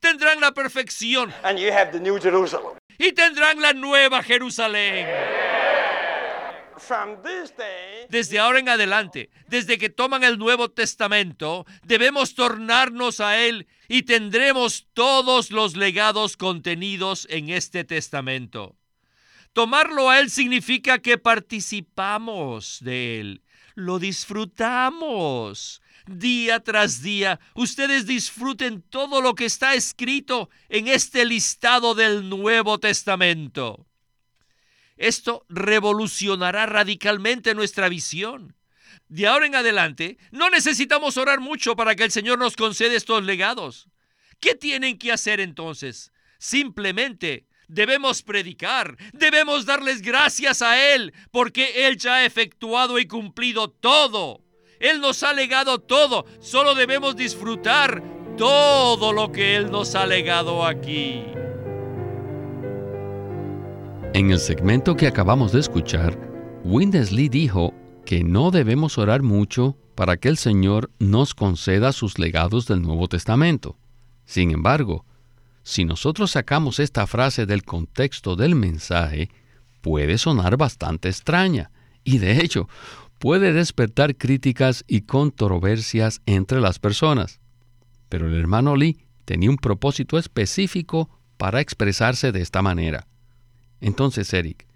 tendrán 0.00 0.40
la 0.40 0.52
perfección. 0.52 1.32
Y 2.98 3.12
tendrán 3.12 3.60
la 3.60 3.72
nueva 3.72 4.22
Jerusalén. 4.22 5.08
Desde 8.08 8.38
ahora 8.38 8.58
en 8.58 8.68
adelante, 8.68 9.30
desde 9.46 9.78
que 9.78 9.88
toman 9.88 10.24
el 10.24 10.38
Nuevo 10.38 10.70
Testamento, 10.70 11.64
debemos 11.84 12.34
tornarnos 12.34 13.20
a 13.20 13.38
Él 13.38 13.68
y 13.88 14.02
tendremos 14.02 14.88
todos 14.92 15.50
los 15.52 15.76
legados 15.76 16.36
contenidos 16.36 17.26
en 17.30 17.50
este 17.50 17.84
testamento. 17.84 18.76
Tomarlo 19.52 20.08
a 20.08 20.20
Él 20.20 20.30
significa 20.30 20.98
que 21.00 21.18
participamos 21.18 22.78
de 22.80 23.20
Él, 23.20 23.42
lo 23.74 23.98
disfrutamos. 23.98 25.82
Día 26.06 26.60
tras 26.60 27.02
día, 27.02 27.38
ustedes 27.54 28.06
disfruten 28.06 28.82
todo 28.82 29.20
lo 29.20 29.34
que 29.34 29.44
está 29.44 29.74
escrito 29.74 30.50
en 30.68 30.88
este 30.88 31.24
listado 31.24 31.94
del 31.94 32.28
Nuevo 32.28 32.80
Testamento. 32.80 33.86
Esto 34.96 35.44
revolucionará 35.48 36.66
radicalmente 36.66 37.54
nuestra 37.54 37.88
visión. 37.88 38.56
De 39.08 39.26
ahora 39.26 39.46
en 39.46 39.54
adelante, 39.54 40.18
no 40.30 40.48
necesitamos 40.50 41.18
orar 41.18 41.40
mucho 41.40 41.76
para 41.76 41.94
que 41.94 42.04
el 42.04 42.10
Señor 42.10 42.38
nos 42.38 42.56
conceda 42.56 42.94
estos 42.94 43.22
legados. 43.22 43.88
¿Qué 44.40 44.54
tienen 44.54 44.98
que 44.98 45.12
hacer 45.12 45.40
entonces? 45.40 46.12
Simplemente 46.38 47.46
debemos 47.72 48.22
predicar, 48.22 48.96
debemos 49.12 49.64
darles 49.66 50.02
gracias 50.02 50.62
a 50.62 50.94
Él, 50.94 51.12
porque 51.30 51.86
Él 51.86 51.96
ya 51.96 52.16
ha 52.16 52.24
efectuado 52.24 52.98
y 52.98 53.06
cumplido 53.06 53.68
todo. 53.70 54.40
Él 54.78 55.00
nos 55.00 55.22
ha 55.22 55.32
legado 55.32 55.78
todo, 55.78 56.26
solo 56.40 56.74
debemos 56.74 57.16
disfrutar 57.16 58.02
todo 58.36 59.12
lo 59.12 59.32
que 59.32 59.56
Él 59.56 59.70
nos 59.70 59.94
ha 59.94 60.06
legado 60.06 60.66
aquí. 60.66 61.24
En 64.14 64.30
el 64.30 64.38
segmento 64.38 64.94
que 64.94 65.06
acabamos 65.06 65.52
de 65.52 65.60
escuchar, 65.60 66.18
Windesley 66.64 67.28
dijo 67.28 67.72
que 68.04 68.22
no 68.22 68.50
debemos 68.50 68.98
orar 68.98 69.22
mucho 69.22 69.76
para 69.94 70.16
que 70.16 70.28
el 70.28 70.36
Señor 70.36 70.90
nos 70.98 71.34
conceda 71.34 71.92
sus 71.92 72.18
legados 72.18 72.66
del 72.66 72.82
Nuevo 72.82 73.08
Testamento. 73.08 73.78
Sin 74.24 74.50
embargo, 74.50 75.04
si 75.62 75.84
nosotros 75.84 76.32
sacamos 76.32 76.80
esta 76.80 77.06
frase 77.06 77.46
del 77.46 77.64
contexto 77.64 78.36
del 78.36 78.54
mensaje, 78.54 79.30
puede 79.80 80.18
sonar 80.18 80.56
bastante 80.56 81.08
extraña 81.08 81.70
y 82.04 82.18
de 82.18 82.38
hecho 82.42 82.68
puede 83.18 83.52
despertar 83.52 84.16
críticas 84.16 84.84
y 84.88 85.02
controversias 85.02 86.20
entre 86.26 86.60
las 86.60 86.78
personas. 86.78 87.40
Pero 88.08 88.26
el 88.26 88.34
hermano 88.34 88.74
Lee 88.74 88.98
tenía 89.24 89.50
un 89.50 89.56
propósito 89.56 90.18
específico 90.18 91.08
para 91.36 91.60
expresarse 91.60 92.32
de 92.32 92.40
esta 92.40 92.62
manera. 92.62 93.06
Entonces, 93.80 94.32
Eric, 94.32 94.66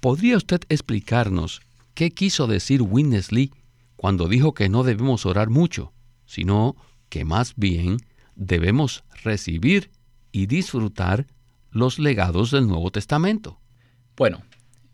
¿podría 0.00 0.36
usted 0.36 0.60
explicarnos 0.68 1.60
qué 1.94 2.10
quiso 2.10 2.46
decir 2.46 2.82
Witness 2.82 3.32
Lee 3.32 3.52
cuando 3.96 4.28
dijo 4.28 4.54
que 4.54 4.68
no 4.68 4.84
debemos 4.84 5.26
orar 5.26 5.50
mucho, 5.50 5.92
sino 6.26 6.76
que 7.08 7.24
más 7.24 7.54
bien 7.56 7.98
debemos 8.34 9.04
recibir 9.22 9.90
y 10.32 10.46
disfrutar 10.46 11.26
los 11.70 11.98
legados 11.98 12.50
del 12.50 12.66
Nuevo 12.66 12.90
Testamento? 12.90 13.60
Bueno, 14.16 14.42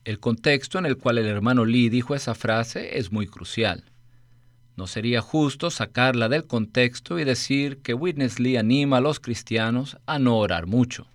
el 0.04 0.20
contexto 0.20 0.78
en 0.78 0.86
el 0.86 0.98
cual 0.98 1.18
el 1.18 1.26
hermano 1.26 1.64
Lee 1.64 1.88
dijo 1.88 2.14
esa 2.14 2.34
frase 2.34 2.98
es 2.98 3.12
muy 3.12 3.26
crucial. 3.26 3.84
No 4.76 4.86
sería 4.86 5.20
justo 5.20 5.70
sacarla 5.70 6.28
del 6.28 6.46
contexto 6.46 7.18
y 7.18 7.24
decir 7.24 7.78
que 7.78 7.94
Witness 7.94 8.38
Lee 8.38 8.56
anima 8.56 8.98
a 8.98 9.00
los 9.00 9.18
cristianos 9.18 9.96
a 10.06 10.18
no 10.18 10.38
orar 10.38 10.66
mucho. 10.66 11.08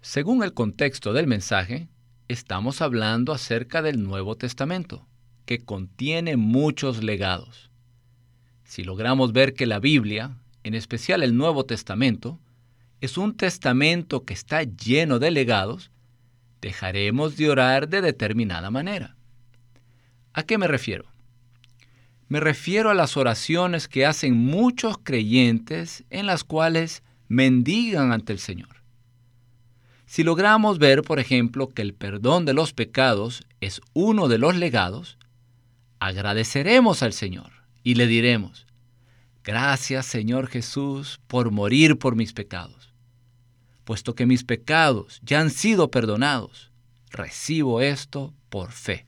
Según 0.00 0.42
el 0.42 0.54
contexto 0.54 1.12
del 1.12 1.26
mensaje, 1.26 1.88
estamos 2.28 2.80
hablando 2.80 3.32
acerca 3.32 3.82
del 3.82 4.02
Nuevo 4.02 4.36
Testamento, 4.36 5.06
que 5.44 5.58
contiene 5.58 6.36
muchos 6.36 7.02
legados. 7.02 7.70
Si 8.64 8.84
logramos 8.84 9.32
ver 9.32 9.54
que 9.54 9.66
la 9.66 9.80
Biblia, 9.80 10.38
en 10.62 10.74
especial 10.74 11.22
el 11.22 11.36
Nuevo 11.36 11.64
Testamento, 11.64 12.38
es 13.00 13.18
un 13.18 13.36
testamento 13.36 14.24
que 14.24 14.34
está 14.34 14.62
lleno 14.62 15.18
de 15.18 15.30
legados, 15.30 15.90
dejaremos 16.60 17.36
de 17.36 17.50
orar 17.50 17.88
de 17.88 18.00
determinada 18.00 18.70
manera. 18.70 19.16
¿A 20.32 20.42
qué 20.42 20.58
me 20.58 20.66
refiero? 20.66 21.04
Me 22.28 22.40
refiero 22.40 22.90
a 22.90 22.94
las 22.94 23.16
oraciones 23.16 23.88
que 23.88 24.04
hacen 24.04 24.36
muchos 24.36 24.98
creyentes 25.02 26.04
en 26.10 26.26
las 26.26 26.44
cuales 26.44 27.02
mendigan 27.28 28.12
ante 28.12 28.32
el 28.32 28.38
Señor. 28.38 28.78
Si 30.06 30.24
logramos 30.24 30.78
ver, 30.78 31.02
por 31.02 31.20
ejemplo, 31.20 31.68
que 31.68 31.82
el 31.82 31.94
perdón 31.94 32.44
de 32.44 32.54
los 32.54 32.72
pecados 32.72 33.44
es 33.60 33.80
uno 33.92 34.28
de 34.28 34.38
los 34.38 34.56
legados, 34.56 35.18
agradeceremos 36.00 37.02
al 37.02 37.12
Señor 37.12 37.52
y 37.82 37.94
le 37.94 38.06
diremos, 38.06 38.66
gracias 39.44 40.06
Señor 40.06 40.48
Jesús 40.48 41.20
por 41.26 41.50
morir 41.50 41.98
por 41.98 42.16
mis 42.16 42.32
pecados. 42.32 42.77
Puesto 43.88 44.14
que 44.14 44.26
mis 44.26 44.44
pecados 44.44 45.18
ya 45.22 45.40
han 45.40 45.48
sido 45.48 45.90
perdonados, 45.90 46.70
recibo 47.08 47.80
esto 47.80 48.34
por 48.50 48.70
fe. 48.70 49.06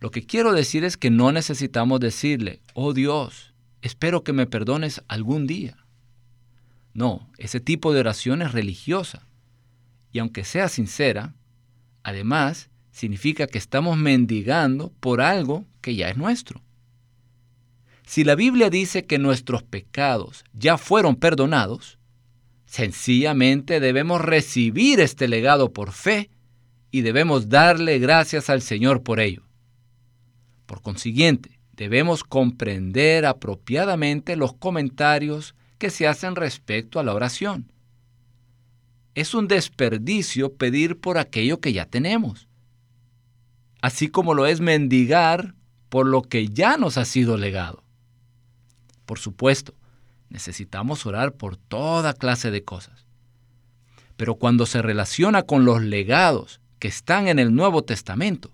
Lo 0.00 0.10
que 0.10 0.26
quiero 0.26 0.52
decir 0.52 0.82
es 0.82 0.96
que 0.96 1.10
no 1.10 1.30
necesitamos 1.30 2.00
decirle, 2.00 2.62
oh 2.74 2.94
Dios, 2.94 3.54
espero 3.80 4.24
que 4.24 4.32
me 4.32 4.48
perdones 4.48 5.04
algún 5.06 5.46
día. 5.46 5.76
No, 6.94 7.30
ese 7.38 7.60
tipo 7.60 7.92
de 7.92 8.00
oración 8.00 8.42
es 8.42 8.50
religiosa. 8.50 9.28
Y 10.10 10.18
aunque 10.18 10.42
sea 10.42 10.68
sincera, 10.68 11.36
además 12.02 12.70
significa 12.90 13.46
que 13.46 13.58
estamos 13.58 13.96
mendigando 13.96 14.92
por 14.98 15.20
algo 15.20 15.64
que 15.80 15.94
ya 15.94 16.08
es 16.08 16.16
nuestro. 16.16 16.60
Si 18.04 18.24
la 18.24 18.34
Biblia 18.34 18.68
dice 18.68 19.06
que 19.06 19.20
nuestros 19.20 19.62
pecados 19.62 20.44
ya 20.54 20.76
fueron 20.76 21.14
perdonados, 21.14 21.97
sencillamente 22.68 23.80
debemos 23.80 24.20
recibir 24.20 25.00
este 25.00 25.26
legado 25.26 25.72
por 25.72 25.92
fe 25.92 26.30
y 26.90 27.00
debemos 27.00 27.48
darle 27.48 27.98
gracias 27.98 28.50
al 28.50 28.60
Señor 28.60 29.02
por 29.02 29.20
ello. 29.20 29.42
Por 30.66 30.82
consiguiente, 30.82 31.58
debemos 31.72 32.24
comprender 32.24 33.24
apropiadamente 33.24 34.36
los 34.36 34.52
comentarios 34.52 35.54
que 35.78 35.88
se 35.88 36.06
hacen 36.06 36.36
respecto 36.36 37.00
a 37.00 37.04
la 37.04 37.14
oración. 37.14 37.72
Es 39.14 39.32
un 39.32 39.48
desperdicio 39.48 40.52
pedir 40.52 41.00
por 41.00 41.16
aquello 41.16 41.60
que 41.60 41.72
ya 41.72 41.86
tenemos, 41.86 42.48
así 43.80 44.08
como 44.08 44.34
lo 44.34 44.44
es 44.44 44.60
mendigar 44.60 45.54
por 45.88 46.06
lo 46.06 46.20
que 46.20 46.48
ya 46.48 46.76
nos 46.76 46.98
ha 46.98 47.06
sido 47.06 47.38
legado. 47.38 47.82
Por 49.06 49.18
supuesto, 49.18 49.74
necesitamos 50.30 51.06
orar 51.06 51.34
por 51.34 51.56
toda 51.56 52.14
clase 52.14 52.50
de 52.50 52.64
cosas. 52.64 53.06
Pero 54.16 54.34
cuando 54.34 54.66
se 54.66 54.82
relaciona 54.82 55.42
con 55.42 55.64
los 55.64 55.82
legados 55.82 56.60
que 56.78 56.88
están 56.88 57.28
en 57.28 57.38
el 57.38 57.54
Nuevo 57.54 57.82
Testamento, 57.84 58.50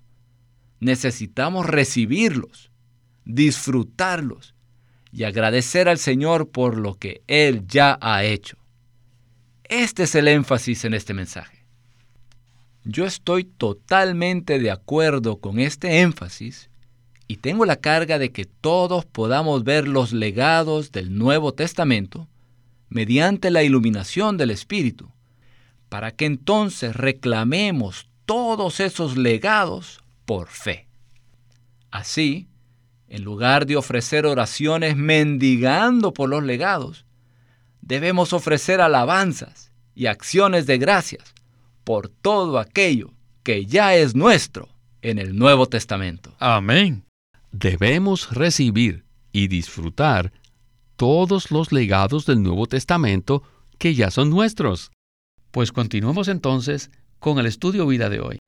necesitamos 0.80 1.66
recibirlos, 1.66 2.70
disfrutarlos 3.24 4.54
y 5.10 5.24
agradecer 5.24 5.88
al 5.88 5.98
Señor 5.98 6.50
por 6.50 6.76
lo 6.76 6.94
que 6.96 7.22
Él 7.26 7.66
ya 7.66 7.98
ha 8.00 8.24
hecho. 8.24 8.58
Este 9.64 10.02
es 10.02 10.14
el 10.14 10.28
énfasis 10.28 10.84
en 10.84 10.94
este 10.94 11.14
mensaje. 11.14 11.64
Yo 12.84 13.06
estoy 13.06 13.44
totalmente 13.44 14.58
de 14.58 14.70
acuerdo 14.70 15.38
con 15.38 15.58
este 15.58 16.00
énfasis 16.00 16.68
y 17.26 17.37
tengo 17.37 17.64
la 17.64 17.76
carga 17.76 18.18
de 18.18 18.32
que 18.32 18.44
todos 18.44 19.04
podamos 19.04 19.64
ver 19.64 19.88
los 19.88 20.12
legados 20.12 20.92
del 20.92 21.16
Nuevo 21.16 21.52
Testamento 21.52 22.28
mediante 22.88 23.50
la 23.50 23.62
iluminación 23.62 24.37
del 24.37 24.50
Espíritu, 24.50 25.10
para 25.88 26.12
que 26.12 26.26
entonces 26.26 26.94
reclamemos 26.94 28.08
todos 28.26 28.80
esos 28.80 29.16
legados 29.16 30.00
por 30.24 30.48
fe. 30.48 30.87
Así, 31.90 32.48
en 33.08 33.22
lugar 33.22 33.66
de 33.66 33.76
ofrecer 33.76 34.26
oraciones 34.26 34.96
mendigando 34.96 36.12
por 36.12 36.28
los 36.28 36.42
legados, 36.42 37.04
debemos 37.80 38.32
ofrecer 38.32 38.80
alabanzas 38.80 39.70
y 39.94 40.06
acciones 40.06 40.66
de 40.66 40.78
gracias 40.78 41.34
por 41.84 42.08
todo 42.08 42.58
aquello 42.58 43.12
que 43.42 43.66
ya 43.66 43.94
es 43.94 44.14
nuestro 44.14 44.68
en 45.02 45.18
el 45.18 45.37
Nuevo 45.37 45.66
Testamento. 45.66 46.34
Amén. 46.38 47.03
Debemos 47.56 48.34
recibir 48.34 49.04
y 49.30 49.46
disfrutar 49.46 50.32
todos 50.96 51.52
los 51.52 51.70
legados 51.70 52.26
del 52.26 52.42
Nuevo 52.42 52.66
Testamento 52.66 53.44
que 53.78 53.94
ya 53.94 54.10
son 54.10 54.28
nuestros. 54.28 54.90
Pues 55.52 55.70
continuemos 55.70 56.26
entonces 56.26 56.90
con 57.20 57.38
el 57.38 57.46
estudio 57.46 57.86
vida 57.86 58.08
de 58.08 58.18
hoy. 58.18 58.38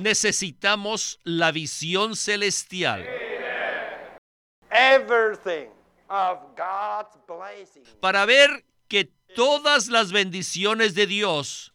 Necesitamos 0.00 1.20
la 1.22 1.52
visión 1.52 2.16
celestial. 2.16 3.06
Para 8.00 8.26
ver 8.26 8.64
que 8.88 9.04
todas 9.36 9.86
las 9.86 10.10
bendiciones 10.10 10.96
de 10.96 11.06
Dios 11.06 11.74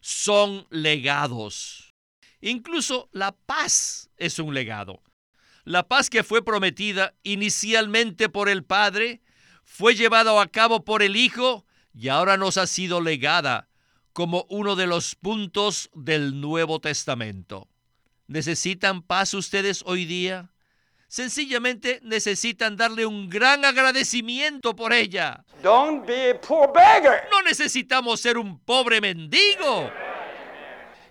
son 0.00 0.68
legados. 0.70 1.83
Incluso 2.44 3.08
la 3.12 3.32
paz 3.32 4.10
es 4.18 4.38
un 4.38 4.52
legado. 4.52 5.02
La 5.64 5.88
paz 5.88 6.10
que 6.10 6.22
fue 6.22 6.44
prometida 6.44 7.14
inicialmente 7.22 8.28
por 8.28 8.50
el 8.50 8.64
Padre 8.64 9.22
fue 9.62 9.94
llevada 9.94 10.38
a 10.38 10.46
cabo 10.48 10.84
por 10.84 11.02
el 11.02 11.16
Hijo 11.16 11.64
y 11.94 12.08
ahora 12.08 12.36
nos 12.36 12.58
ha 12.58 12.66
sido 12.66 13.00
legada 13.00 13.70
como 14.12 14.44
uno 14.50 14.76
de 14.76 14.86
los 14.86 15.14
puntos 15.14 15.88
del 15.94 16.38
Nuevo 16.38 16.82
Testamento. 16.82 17.66
¿Necesitan 18.26 19.00
paz 19.00 19.32
ustedes 19.32 19.82
hoy 19.86 20.04
día? 20.04 20.52
Sencillamente 21.08 22.00
necesitan 22.02 22.76
darle 22.76 23.06
un 23.06 23.30
gran 23.30 23.64
agradecimiento 23.64 24.76
por 24.76 24.92
ella. 24.92 25.46
Don't 25.62 26.06
be 26.06 26.32
a 26.32 26.40
poor 26.42 26.70
beggar. 26.74 27.26
No 27.30 27.40
necesitamos 27.40 28.20
ser 28.20 28.36
un 28.36 28.58
pobre 28.58 29.00
mendigo. 29.00 29.90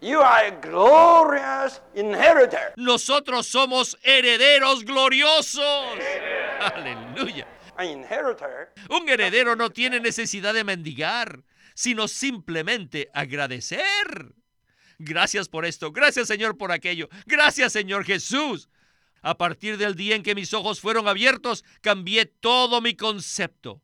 You 0.04 0.20
are 0.20 0.48
a 0.48 0.52
glorious 0.52 1.82
inheritor. 1.96 2.74
Nosotros 2.76 3.48
somos 3.48 3.98
herederos 4.04 4.84
gloriosos. 4.84 5.98
Aleluya. 6.60 7.48
An 7.78 7.88
inheritor 7.88 8.74
Un 8.90 9.08
heredero 9.08 9.56
no 9.56 9.70
tiene 9.70 10.02
necesidad 10.02 10.54
de 10.54 10.66
mendigar 10.66 11.44
sino 11.74 12.10
simplemente 12.10 13.10
agradecer. 13.14 14.36
Gracias 15.00 15.48
por 15.48 15.66
esto, 15.66 15.94
gracias 15.94 16.28
Señor 16.28 16.58
por 16.58 16.74
aquello, 16.74 17.08
gracias 17.26 17.72
Señor 17.72 18.04
Jesús. 18.04 18.70
A 19.22 19.38
partir 19.38 19.78
del 19.78 19.96
día 19.96 20.18
en 20.18 20.24
que 20.24 20.36
mis 20.36 20.54
ojos 20.54 20.82
fueron 20.82 21.08
abiertos, 21.08 21.64
cambié 21.80 22.26
todo 22.26 22.82
mi 22.82 22.94
concepto. 22.94 23.82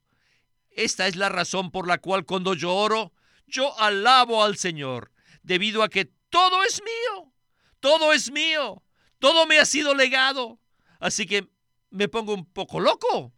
Esta 0.69 1.07
es 1.07 1.15
la 1.15 1.29
razón 1.29 1.71
por 1.71 1.87
la 1.87 1.97
cual 1.99 2.25
cuando 2.25 2.55
yo 2.55 2.75
oro, 2.75 3.13
Yo 3.47 3.79
alabo 3.79 4.43
al 4.43 4.57
Señor 4.57 5.11
debido 5.49 5.81
a 5.81 5.89
que 5.89 6.05
todo 6.29 6.63
es 6.63 6.79
mío. 6.83 7.33
Todo 7.79 8.13
es 8.13 8.31
mío. 8.31 8.83
Todo 9.17 9.47
me 9.47 9.57
ha 9.59 9.65
sido 9.65 9.95
legado. 9.95 10.59
Así 10.99 11.25
que 11.25 11.47
me 11.89 12.07
pongo 12.07 12.33
un 12.35 12.45
poco 12.45 12.79
loco. 12.79 13.33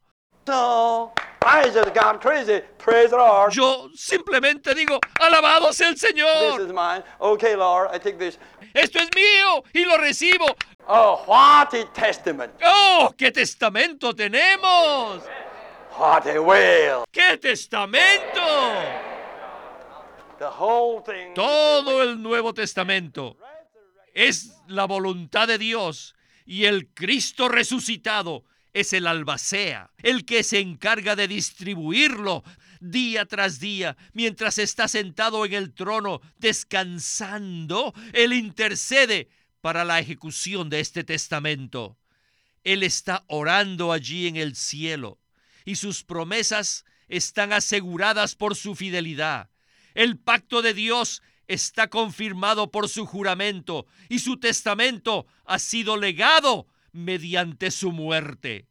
No, 0.46 1.14
I 1.44 1.70
just 1.70 1.94
gone 1.94 2.20
crazy. 2.20 2.62
Praise 2.78 3.12
the 3.12 3.16
Lord. 3.18 3.54
Yo 3.54 3.90
simplemente 3.96 4.74
digo, 4.76 5.00
alabado 5.22 5.72
sea 5.72 5.88
el 5.88 5.94
This 5.94 6.02
Señor. 6.02 6.60
is 6.60 6.74
mine. 6.74 7.04
Okay, 7.20 7.56
Lord, 7.56 7.90
I 7.94 8.00
take 8.00 8.18
this. 8.18 8.38
Esto 8.74 9.00
es 9.00 9.10
mío 9.16 9.64
y 9.74 9.86
lo 9.86 9.98
recibo. 9.98 10.46
Oh, 10.88 11.24
what 11.28 11.74
a 11.74 11.86
testament. 11.94 12.52
¡Oh, 12.66 13.14
qué 13.18 13.32
testamento 13.32 14.14
tenemos! 14.14 15.24
What 15.98 16.28
a 16.28 16.42
will. 16.42 17.06
¡Qué 17.12 17.38
testamento! 17.38 19.11
Todo 21.36 22.02
el 22.04 22.22
Nuevo 22.22 22.54
Testamento 22.54 23.38
es 24.14 24.56
la 24.68 24.86
voluntad 24.86 25.48
de 25.48 25.58
Dios 25.58 26.16
y 26.46 26.66
el 26.66 26.88
Cristo 26.88 27.48
resucitado 27.48 28.44
es 28.74 28.94
el 28.94 29.06
albacea, 29.06 29.92
el 30.02 30.26
que 30.26 30.44
se 30.44 30.60
encarga 30.60 31.16
de 31.16 31.28
distribuirlo 31.28 32.44
día 32.80 33.26
tras 33.26 33.60
día 33.60 33.96
mientras 34.14 34.58
está 34.58 34.88
sentado 34.88 35.46
en 35.46 35.54
el 35.54 35.74
trono 35.74 36.22
descansando. 36.40 37.94
Él 38.14 38.34
intercede 38.34 39.30
para 39.62 39.86
la 39.86 40.00
ejecución 40.00 40.70
de 40.70 40.80
este 40.80 41.04
testamento. 41.04 41.98
Él 42.64 42.82
está 42.82 43.24
orando 43.28 43.92
allí 43.92 44.28
en 44.28 44.38
el 44.38 44.56
cielo 44.56 45.20
y 45.66 45.76
sus 45.76 46.04
promesas 46.04 46.86
están 47.08 47.54
aseguradas 47.54 48.36
por 48.36 48.56
su 48.56 48.74
fidelidad. 48.74 49.51
El 49.94 50.18
pacto 50.18 50.62
de 50.62 50.74
Dios 50.74 51.22
está 51.48 51.90
confirmado 51.90 52.72
por 52.72 52.88
su 52.88 53.06
juramento 53.06 53.86
y 54.10 54.20
su 54.20 54.38
testamento 54.38 55.26
ha 55.46 55.60
sido 55.60 55.98
legado 55.98 56.68
mediante 56.92 57.72
su 57.72 57.92
muerte. 57.92 58.68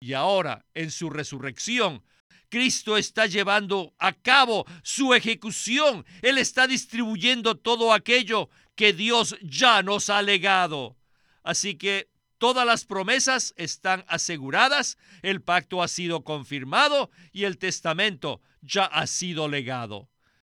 Y 0.00 0.12
ahora, 0.12 0.66
en 0.74 0.90
su 0.90 1.10
resurrección, 1.10 2.02
Cristo 2.48 2.96
está 2.96 3.26
llevando 3.26 3.94
a 3.98 4.12
cabo 4.12 4.66
su 4.82 5.14
ejecución. 5.14 6.04
Él 6.22 6.38
está 6.38 6.66
distribuyendo 6.66 7.56
todo 7.56 7.92
aquello 7.92 8.50
que 8.74 8.92
Dios 8.92 9.36
ya 9.42 9.82
nos 9.82 10.10
ha 10.10 10.22
legado. 10.22 10.96
Así 11.42 11.76
que 11.76 12.08
todas 12.38 12.66
las 12.66 12.84
promesas 12.84 13.54
están 13.56 14.04
aseguradas, 14.08 14.98
el 15.22 15.42
pacto 15.42 15.82
ha 15.82 15.88
sido 15.88 16.24
confirmado 16.24 17.10
y 17.32 17.44
el 17.44 17.58
testamento 17.58 18.40
ya 18.60 18.84
ha 18.84 19.06
sido 19.06 19.48
legado. 19.48 20.08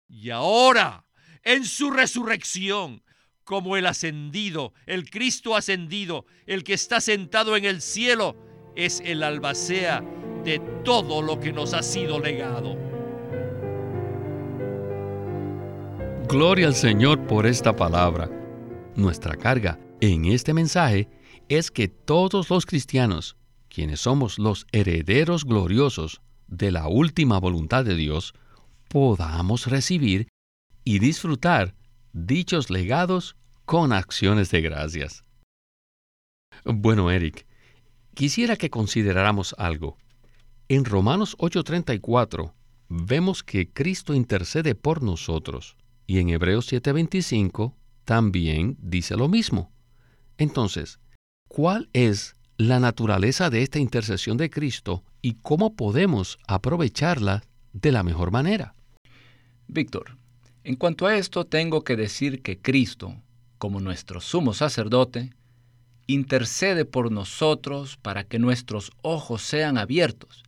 Y 0.09 0.29
ahora, 0.29 1.05
en 1.43 1.65
su 1.65 1.91
resurrección, 1.91 3.03
como 3.43 3.77
el 3.77 3.85
ascendido, 3.85 4.73
el 4.85 5.09
Cristo 5.09 5.55
ascendido, 5.55 6.25
el 6.45 6.63
que 6.63 6.73
está 6.73 7.01
sentado 7.01 7.55
en 7.55 7.65
el 7.65 7.81
cielo, 7.81 8.35
es 8.75 9.01
el 9.05 9.23
albacea 9.23 10.03
de 10.43 10.59
todo 10.85 11.21
lo 11.21 11.39
que 11.39 11.51
nos 11.51 11.73
ha 11.73 11.83
sido 11.83 12.19
legado. 12.19 12.77
Gloria 16.29 16.67
al 16.67 16.75
Señor 16.75 17.25
por 17.27 17.45
esta 17.45 17.75
palabra. 17.75 18.29
Nuestra 18.95 19.35
carga 19.35 19.79
en 20.01 20.25
este 20.25 20.53
mensaje 20.53 21.09
es 21.49 21.71
que 21.71 21.87
todos 21.87 22.49
los 22.49 22.65
cristianos, 22.65 23.37
quienes 23.69 24.01
somos 24.01 24.39
los 24.39 24.67
herederos 24.71 25.45
gloriosos 25.45 26.21
de 26.47 26.71
la 26.71 26.87
última 26.87 27.39
voluntad 27.39 27.85
de 27.85 27.95
Dios, 27.95 28.33
podamos 28.87 29.67
recibir 29.67 30.27
y 30.83 30.99
disfrutar 30.99 31.75
dichos 32.13 32.69
legados 32.69 33.35
con 33.65 33.91
acciones 33.91 34.49
de 34.51 34.61
gracias. 34.61 35.23
Bueno, 36.63 37.11
Eric, 37.11 37.45
quisiera 38.13 38.55
que 38.55 38.69
consideráramos 38.69 39.53
algo. 39.57 39.97
En 40.69 40.85
Romanos 40.85 41.35
8:34 41.39 42.53
vemos 42.89 43.43
que 43.43 43.71
Cristo 43.71 44.13
intercede 44.13 44.75
por 44.75 45.03
nosotros 45.03 45.75
y 46.05 46.19
en 46.19 46.29
Hebreos 46.29 46.67
7:25 46.71 47.75
también 48.05 48.77
dice 48.79 49.15
lo 49.17 49.27
mismo. 49.27 49.71
Entonces, 50.37 50.99
¿cuál 51.47 51.89
es 51.93 52.35
la 52.57 52.79
naturaleza 52.79 53.49
de 53.49 53.61
esta 53.61 53.79
intercesión 53.79 54.37
de 54.37 54.49
Cristo 54.49 55.03
y 55.21 55.33
cómo 55.33 55.75
podemos 55.75 56.39
aprovecharla 56.47 57.43
de 57.73 57.91
la 57.91 58.03
mejor 58.03 58.31
manera? 58.31 58.76
Víctor, 59.67 60.17
en 60.63 60.75
cuanto 60.75 61.05
a 61.05 61.15
esto 61.17 61.45
tengo 61.45 61.83
que 61.83 61.95
decir 61.95 62.41
que 62.41 62.57
Cristo, 62.57 63.15
como 63.57 63.79
nuestro 63.79 64.21
sumo 64.21 64.53
sacerdote, 64.53 65.33
intercede 66.07 66.85
por 66.85 67.11
nosotros 67.11 67.97
para 67.97 68.23
que 68.23 68.39
nuestros 68.39 68.91
ojos 69.01 69.41
sean 69.41 69.77
abiertos 69.77 70.43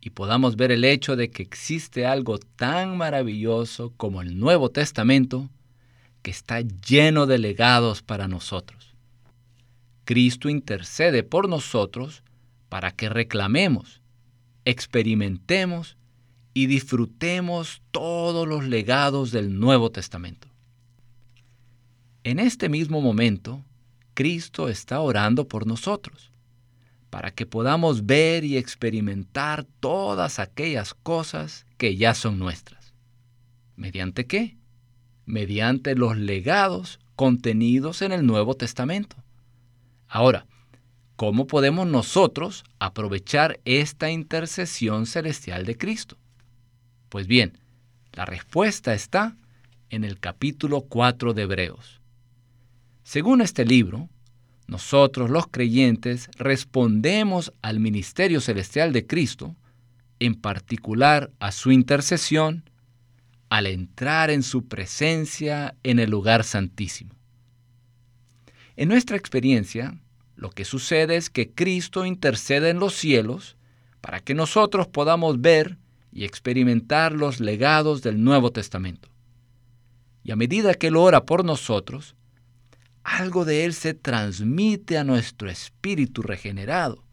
y 0.00 0.10
podamos 0.10 0.56
ver 0.56 0.70
el 0.70 0.84
hecho 0.84 1.16
de 1.16 1.30
que 1.30 1.42
existe 1.42 2.06
algo 2.06 2.38
tan 2.38 2.96
maravilloso 2.96 3.92
como 3.96 4.22
el 4.22 4.38
Nuevo 4.38 4.70
Testamento 4.70 5.48
que 6.22 6.30
está 6.30 6.60
lleno 6.60 7.26
de 7.26 7.38
legados 7.38 8.02
para 8.02 8.28
nosotros. 8.28 8.94
Cristo 10.04 10.48
intercede 10.48 11.24
por 11.24 11.48
nosotros 11.48 12.22
para 12.68 12.92
que 12.92 13.08
reclamemos, 13.08 14.00
experimentemos 14.64 15.96
y 16.56 16.68
disfrutemos 16.68 17.82
todos 17.90 18.48
los 18.48 18.64
legados 18.64 19.30
del 19.30 19.60
Nuevo 19.60 19.90
Testamento. 19.90 20.48
En 22.24 22.38
este 22.38 22.70
mismo 22.70 23.02
momento, 23.02 23.62
Cristo 24.14 24.70
está 24.70 25.00
orando 25.00 25.48
por 25.48 25.66
nosotros, 25.66 26.32
para 27.10 27.30
que 27.30 27.44
podamos 27.44 28.06
ver 28.06 28.42
y 28.42 28.56
experimentar 28.56 29.66
todas 29.80 30.38
aquellas 30.38 30.94
cosas 30.94 31.66
que 31.76 31.94
ya 31.98 32.14
son 32.14 32.38
nuestras. 32.38 32.94
¿Mediante 33.76 34.24
qué? 34.24 34.56
Mediante 35.26 35.94
los 35.94 36.16
legados 36.16 37.00
contenidos 37.16 38.00
en 38.00 38.12
el 38.12 38.24
Nuevo 38.24 38.54
Testamento. 38.54 39.16
Ahora, 40.08 40.46
¿cómo 41.16 41.46
podemos 41.46 41.86
nosotros 41.86 42.64
aprovechar 42.78 43.60
esta 43.66 44.10
intercesión 44.10 45.04
celestial 45.04 45.66
de 45.66 45.76
Cristo? 45.76 46.16
Pues 47.16 47.28
bien, 47.28 47.56
la 48.12 48.26
respuesta 48.26 48.92
está 48.92 49.38
en 49.88 50.04
el 50.04 50.20
capítulo 50.20 50.82
4 50.82 51.32
de 51.32 51.44
Hebreos. 51.44 52.02
Según 53.04 53.40
este 53.40 53.64
libro, 53.64 54.10
nosotros 54.66 55.30
los 55.30 55.46
creyentes 55.46 56.28
respondemos 56.36 57.54
al 57.62 57.80
ministerio 57.80 58.42
celestial 58.42 58.92
de 58.92 59.06
Cristo, 59.06 59.56
en 60.18 60.34
particular 60.34 61.30
a 61.38 61.52
su 61.52 61.72
intercesión, 61.72 62.68
al 63.48 63.66
entrar 63.66 64.28
en 64.28 64.42
su 64.42 64.66
presencia 64.66 65.74
en 65.84 66.00
el 66.00 66.10
lugar 66.10 66.44
santísimo. 66.44 67.14
En 68.76 68.90
nuestra 68.90 69.16
experiencia, 69.16 69.98
lo 70.34 70.50
que 70.50 70.66
sucede 70.66 71.16
es 71.16 71.30
que 71.30 71.50
Cristo 71.50 72.04
intercede 72.04 72.68
en 72.68 72.78
los 72.78 72.92
cielos 72.92 73.56
para 74.02 74.20
que 74.20 74.34
nosotros 74.34 74.86
podamos 74.86 75.40
ver 75.40 75.78
y 76.16 76.24
experimentar 76.24 77.12
los 77.12 77.40
legados 77.40 78.00
del 78.00 78.24
Nuevo 78.24 78.50
Testamento. 78.50 79.10
Y 80.24 80.30
a 80.30 80.36
medida 80.36 80.72
que 80.72 80.86
Él 80.86 80.96
ora 80.96 81.26
por 81.26 81.44
nosotros, 81.44 82.16
algo 83.04 83.44
de 83.44 83.66
Él 83.66 83.74
se 83.74 83.92
transmite 83.92 84.96
a 84.96 85.04
nuestro 85.04 85.50
espíritu 85.50 86.22
regenerado 86.22 87.04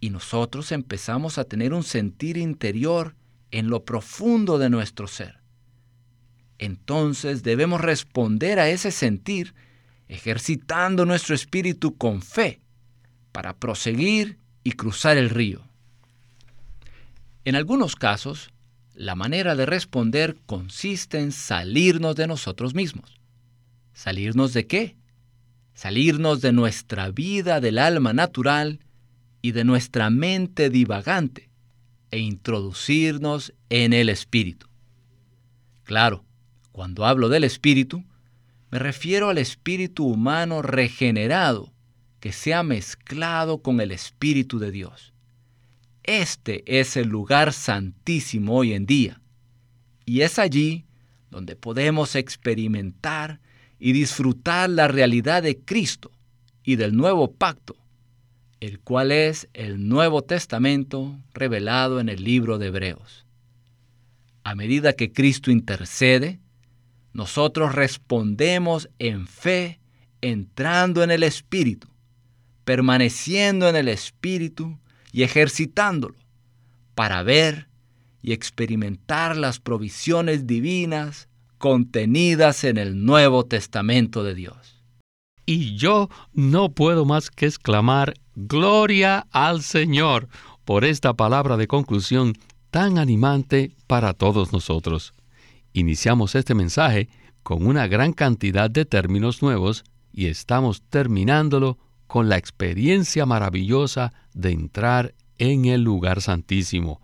y 0.00 0.10
nosotros 0.10 0.70
empezamos 0.70 1.38
a 1.38 1.44
tener 1.44 1.72
un 1.72 1.82
sentir 1.82 2.36
interior 2.36 3.16
en 3.52 3.70
lo 3.70 3.86
profundo 3.86 4.58
de 4.58 4.68
nuestro 4.68 5.08
ser. 5.08 5.40
Entonces 6.58 7.42
debemos 7.42 7.80
responder 7.80 8.60
a 8.60 8.68
ese 8.68 8.90
sentir 8.90 9.54
ejercitando 10.08 11.06
nuestro 11.06 11.34
espíritu 11.34 11.96
con 11.96 12.20
fe 12.20 12.60
para 13.32 13.56
proseguir 13.56 14.38
y 14.62 14.72
cruzar 14.72 15.16
el 15.16 15.30
río. 15.30 15.65
En 17.46 17.54
algunos 17.54 17.94
casos, 17.94 18.50
la 18.92 19.14
manera 19.14 19.54
de 19.54 19.66
responder 19.66 20.36
consiste 20.46 21.20
en 21.20 21.30
salirnos 21.30 22.16
de 22.16 22.26
nosotros 22.26 22.74
mismos. 22.74 23.20
¿Salirnos 23.94 24.52
de 24.52 24.66
qué? 24.66 24.96
Salirnos 25.72 26.40
de 26.40 26.50
nuestra 26.50 27.08
vida 27.12 27.60
del 27.60 27.78
alma 27.78 28.12
natural 28.12 28.80
y 29.42 29.52
de 29.52 29.62
nuestra 29.62 30.10
mente 30.10 30.70
divagante 30.70 31.48
e 32.10 32.18
introducirnos 32.18 33.54
en 33.70 33.92
el 33.92 34.08
espíritu. 34.08 34.66
Claro, 35.84 36.24
cuando 36.72 37.06
hablo 37.06 37.28
del 37.28 37.44
espíritu, 37.44 38.02
me 38.72 38.80
refiero 38.80 39.28
al 39.28 39.38
espíritu 39.38 40.04
humano 40.04 40.62
regenerado 40.62 41.72
que 42.18 42.32
se 42.32 42.54
ha 42.54 42.64
mezclado 42.64 43.58
con 43.58 43.80
el 43.80 43.92
espíritu 43.92 44.58
de 44.58 44.72
Dios. 44.72 45.12
Este 46.06 46.62
es 46.78 46.96
el 46.96 47.08
lugar 47.08 47.52
santísimo 47.52 48.54
hoy 48.54 48.74
en 48.74 48.86
día, 48.86 49.20
y 50.04 50.20
es 50.20 50.38
allí 50.38 50.84
donde 51.32 51.56
podemos 51.56 52.14
experimentar 52.14 53.40
y 53.80 53.92
disfrutar 53.92 54.70
la 54.70 54.86
realidad 54.86 55.42
de 55.42 55.58
Cristo 55.58 56.12
y 56.62 56.76
del 56.76 56.96
nuevo 56.96 57.32
pacto, 57.32 57.76
el 58.60 58.78
cual 58.78 59.10
es 59.10 59.48
el 59.52 59.88
Nuevo 59.88 60.22
Testamento 60.22 61.18
revelado 61.34 61.98
en 61.98 62.08
el 62.08 62.22
libro 62.22 62.58
de 62.58 62.68
Hebreos. 62.68 63.26
A 64.44 64.54
medida 64.54 64.92
que 64.92 65.12
Cristo 65.12 65.50
intercede, 65.50 66.38
nosotros 67.12 67.74
respondemos 67.74 68.88
en 69.00 69.26
fe, 69.26 69.80
entrando 70.20 71.02
en 71.02 71.10
el 71.10 71.24
Espíritu, 71.24 71.88
permaneciendo 72.64 73.68
en 73.68 73.74
el 73.74 73.88
Espíritu 73.88 74.78
y 75.16 75.22
ejercitándolo, 75.22 76.18
para 76.94 77.22
ver 77.22 77.68
y 78.20 78.34
experimentar 78.34 79.34
las 79.34 79.60
provisiones 79.60 80.46
divinas 80.46 81.30
contenidas 81.56 82.64
en 82.64 82.76
el 82.76 83.02
Nuevo 83.02 83.46
Testamento 83.46 84.22
de 84.24 84.34
Dios. 84.34 84.84
Y 85.46 85.74
yo 85.76 86.10
no 86.34 86.68
puedo 86.68 87.06
más 87.06 87.30
que 87.30 87.46
exclamar, 87.46 88.12
Gloria 88.34 89.26
al 89.30 89.62
Señor, 89.62 90.28
por 90.66 90.84
esta 90.84 91.14
palabra 91.14 91.56
de 91.56 91.66
conclusión 91.66 92.34
tan 92.70 92.98
animante 92.98 93.74
para 93.86 94.12
todos 94.12 94.52
nosotros. 94.52 95.14
Iniciamos 95.72 96.34
este 96.34 96.54
mensaje 96.54 97.08
con 97.42 97.66
una 97.66 97.86
gran 97.86 98.12
cantidad 98.12 98.68
de 98.68 98.84
términos 98.84 99.40
nuevos 99.40 99.82
y 100.12 100.26
estamos 100.26 100.82
terminándolo 100.82 101.78
con 102.06 102.28
la 102.28 102.36
experiencia 102.36 103.26
maravillosa 103.26 104.12
de 104.32 104.50
entrar 104.52 105.14
en 105.38 105.66
el 105.66 105.82
lugar 105.82 106.22
santísimo. 106.22 107.00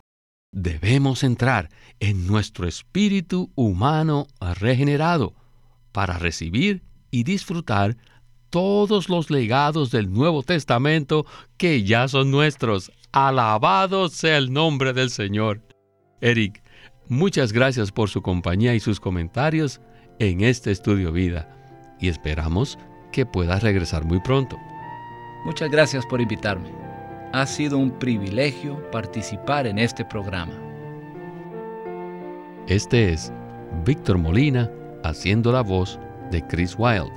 Debemos 0.52 1.24
entrar 1.24 1.70
en 1.98 2.26
nuestro 2.26 2.68
espíritu 2.68 3.50
humano 3.54 4.26
regenerado 4.40 5.34
para 5.92 6.18
recibir 6.18 6.82
y 7.10 7.24
disfrutar 7.24 7.96
todos 8.50 9.08
los 9.08 9.30
legados 9.30 9.90
del 9.90 10.12
Nuevo 10.12 10.42
Testamento 10.42 11.24
que 11.56 11.84
ya 11.84 12.06
son 12.06 12.30
nuestros. 12.30 12.92
Alabado 13.12 14.08
sea 14.08 14.36
el 14.36 14.52
nombre 14.52 14.92
del 14.92 15.08
Señor. 15.10 15.62
Eric, 16.20 16.62
muchas 17.08 17.52
gracias 17.52 17.90
por 17.92 18.10
su 18.10 18.20
compañía 18.20 18.74
y 18.74 18.80
sus 18.80 19.00
comentarios 19.00 19.80
en 20.18 20.42
este 20.42 20.70
estudio 20.70 21.12
vida 21.12 21.48
y 21.98 22.08
esperamos 22.08 22.78
que 23.10 23.24
puedas 23.24 23.62
regresar 23.62 24.04
muy 24.04 24.20
pronto. 24.20 24.58
Muchas 25.44 25.70
gracias 25.70 26.06
por 26.06 26.20
invitarme. 26.20 26.70
Ha 27.32 27.46
sido 27.46 27.78
un 27.78 27.90
privilegio 27.90 28.90
participar 28.90 29.66
en 29.66 29.78
este 29.78 30.04
programa. 30.04 30.52
Este 32.68 33.12
es 33.12 33.32
Víctor 33.84 34.18
Molina 34.18 34.70
haciendo 35.02 35.50
la 35.50 35.62
voz 35.62 35.98
de 36.30 36.46
Chris 36.46 36.76
Wilde, 36.78 37.10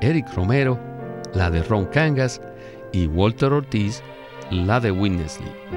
Eric 0.00 0.26
Romero, 0.34 0.78
la 1.34 1.50
de 1.50 1.62
Ron 1.62 1.84
Cangas 1.86 2.40
y 2.92 3.06
Walter 3.06 3.52
Ortiz, 3.52 4.02
la 4.50 4.80
de 4.80 4.90
Winnesley. 4.90 5.75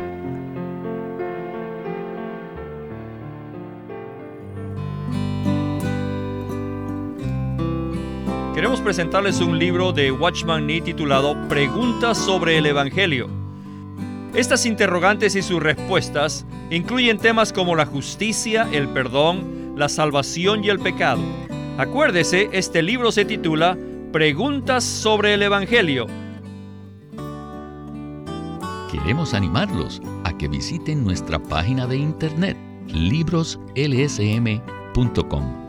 Presentarles 8.90 9.40
un 9.40 9.60
libro 9.60 9.94
de 9.94 10.12
Watchman 10.12 10.66
Nee 10.66 10.82
titulado 10.82 11.38
Preguntas 11.48 12.18
sobre 12.18 12.58
el 12.58 12.66
Evangelio. 12.66 13.30
Estas 14.34 14.66
interrogantes 14.66 15.36
y 15.36 15.44
sus 15.44 15.62
respuestas 15.62 16.44
incluyen 16.72 17.20
temas 17.20 17.54
como 17.54 17.76
la 17.76 17.86
justicia, 17.86 18.68
el 18.72 18.90
perdón, 18.90 19.76
la 19.78 19.90
salvación 19.90 20.64
y 20.64 20.70
el 20.70 20.80
pecado. 20.80 21.22
Acuérdese, 21.78 22.50
este 22.52 22.82
libro 22.82 23.12
se 23.12 23.26
titula 23.26 23.78
Preguntas 24.12 24.84
sobre 24.84 25.36
el 25.36 25.44
Evangelio. 25.44 26.08
Queremos 28.92 29.36
animarlos 29.36 30.02
a 30.24 30.36
que 30.36 30.48
visiten 30.48 31.04
nuestra 31.04 31.38
página 31.38 31.86
de 31.86 31.98
internet 31.98 32.58
libroslsm.com 32.88 35.69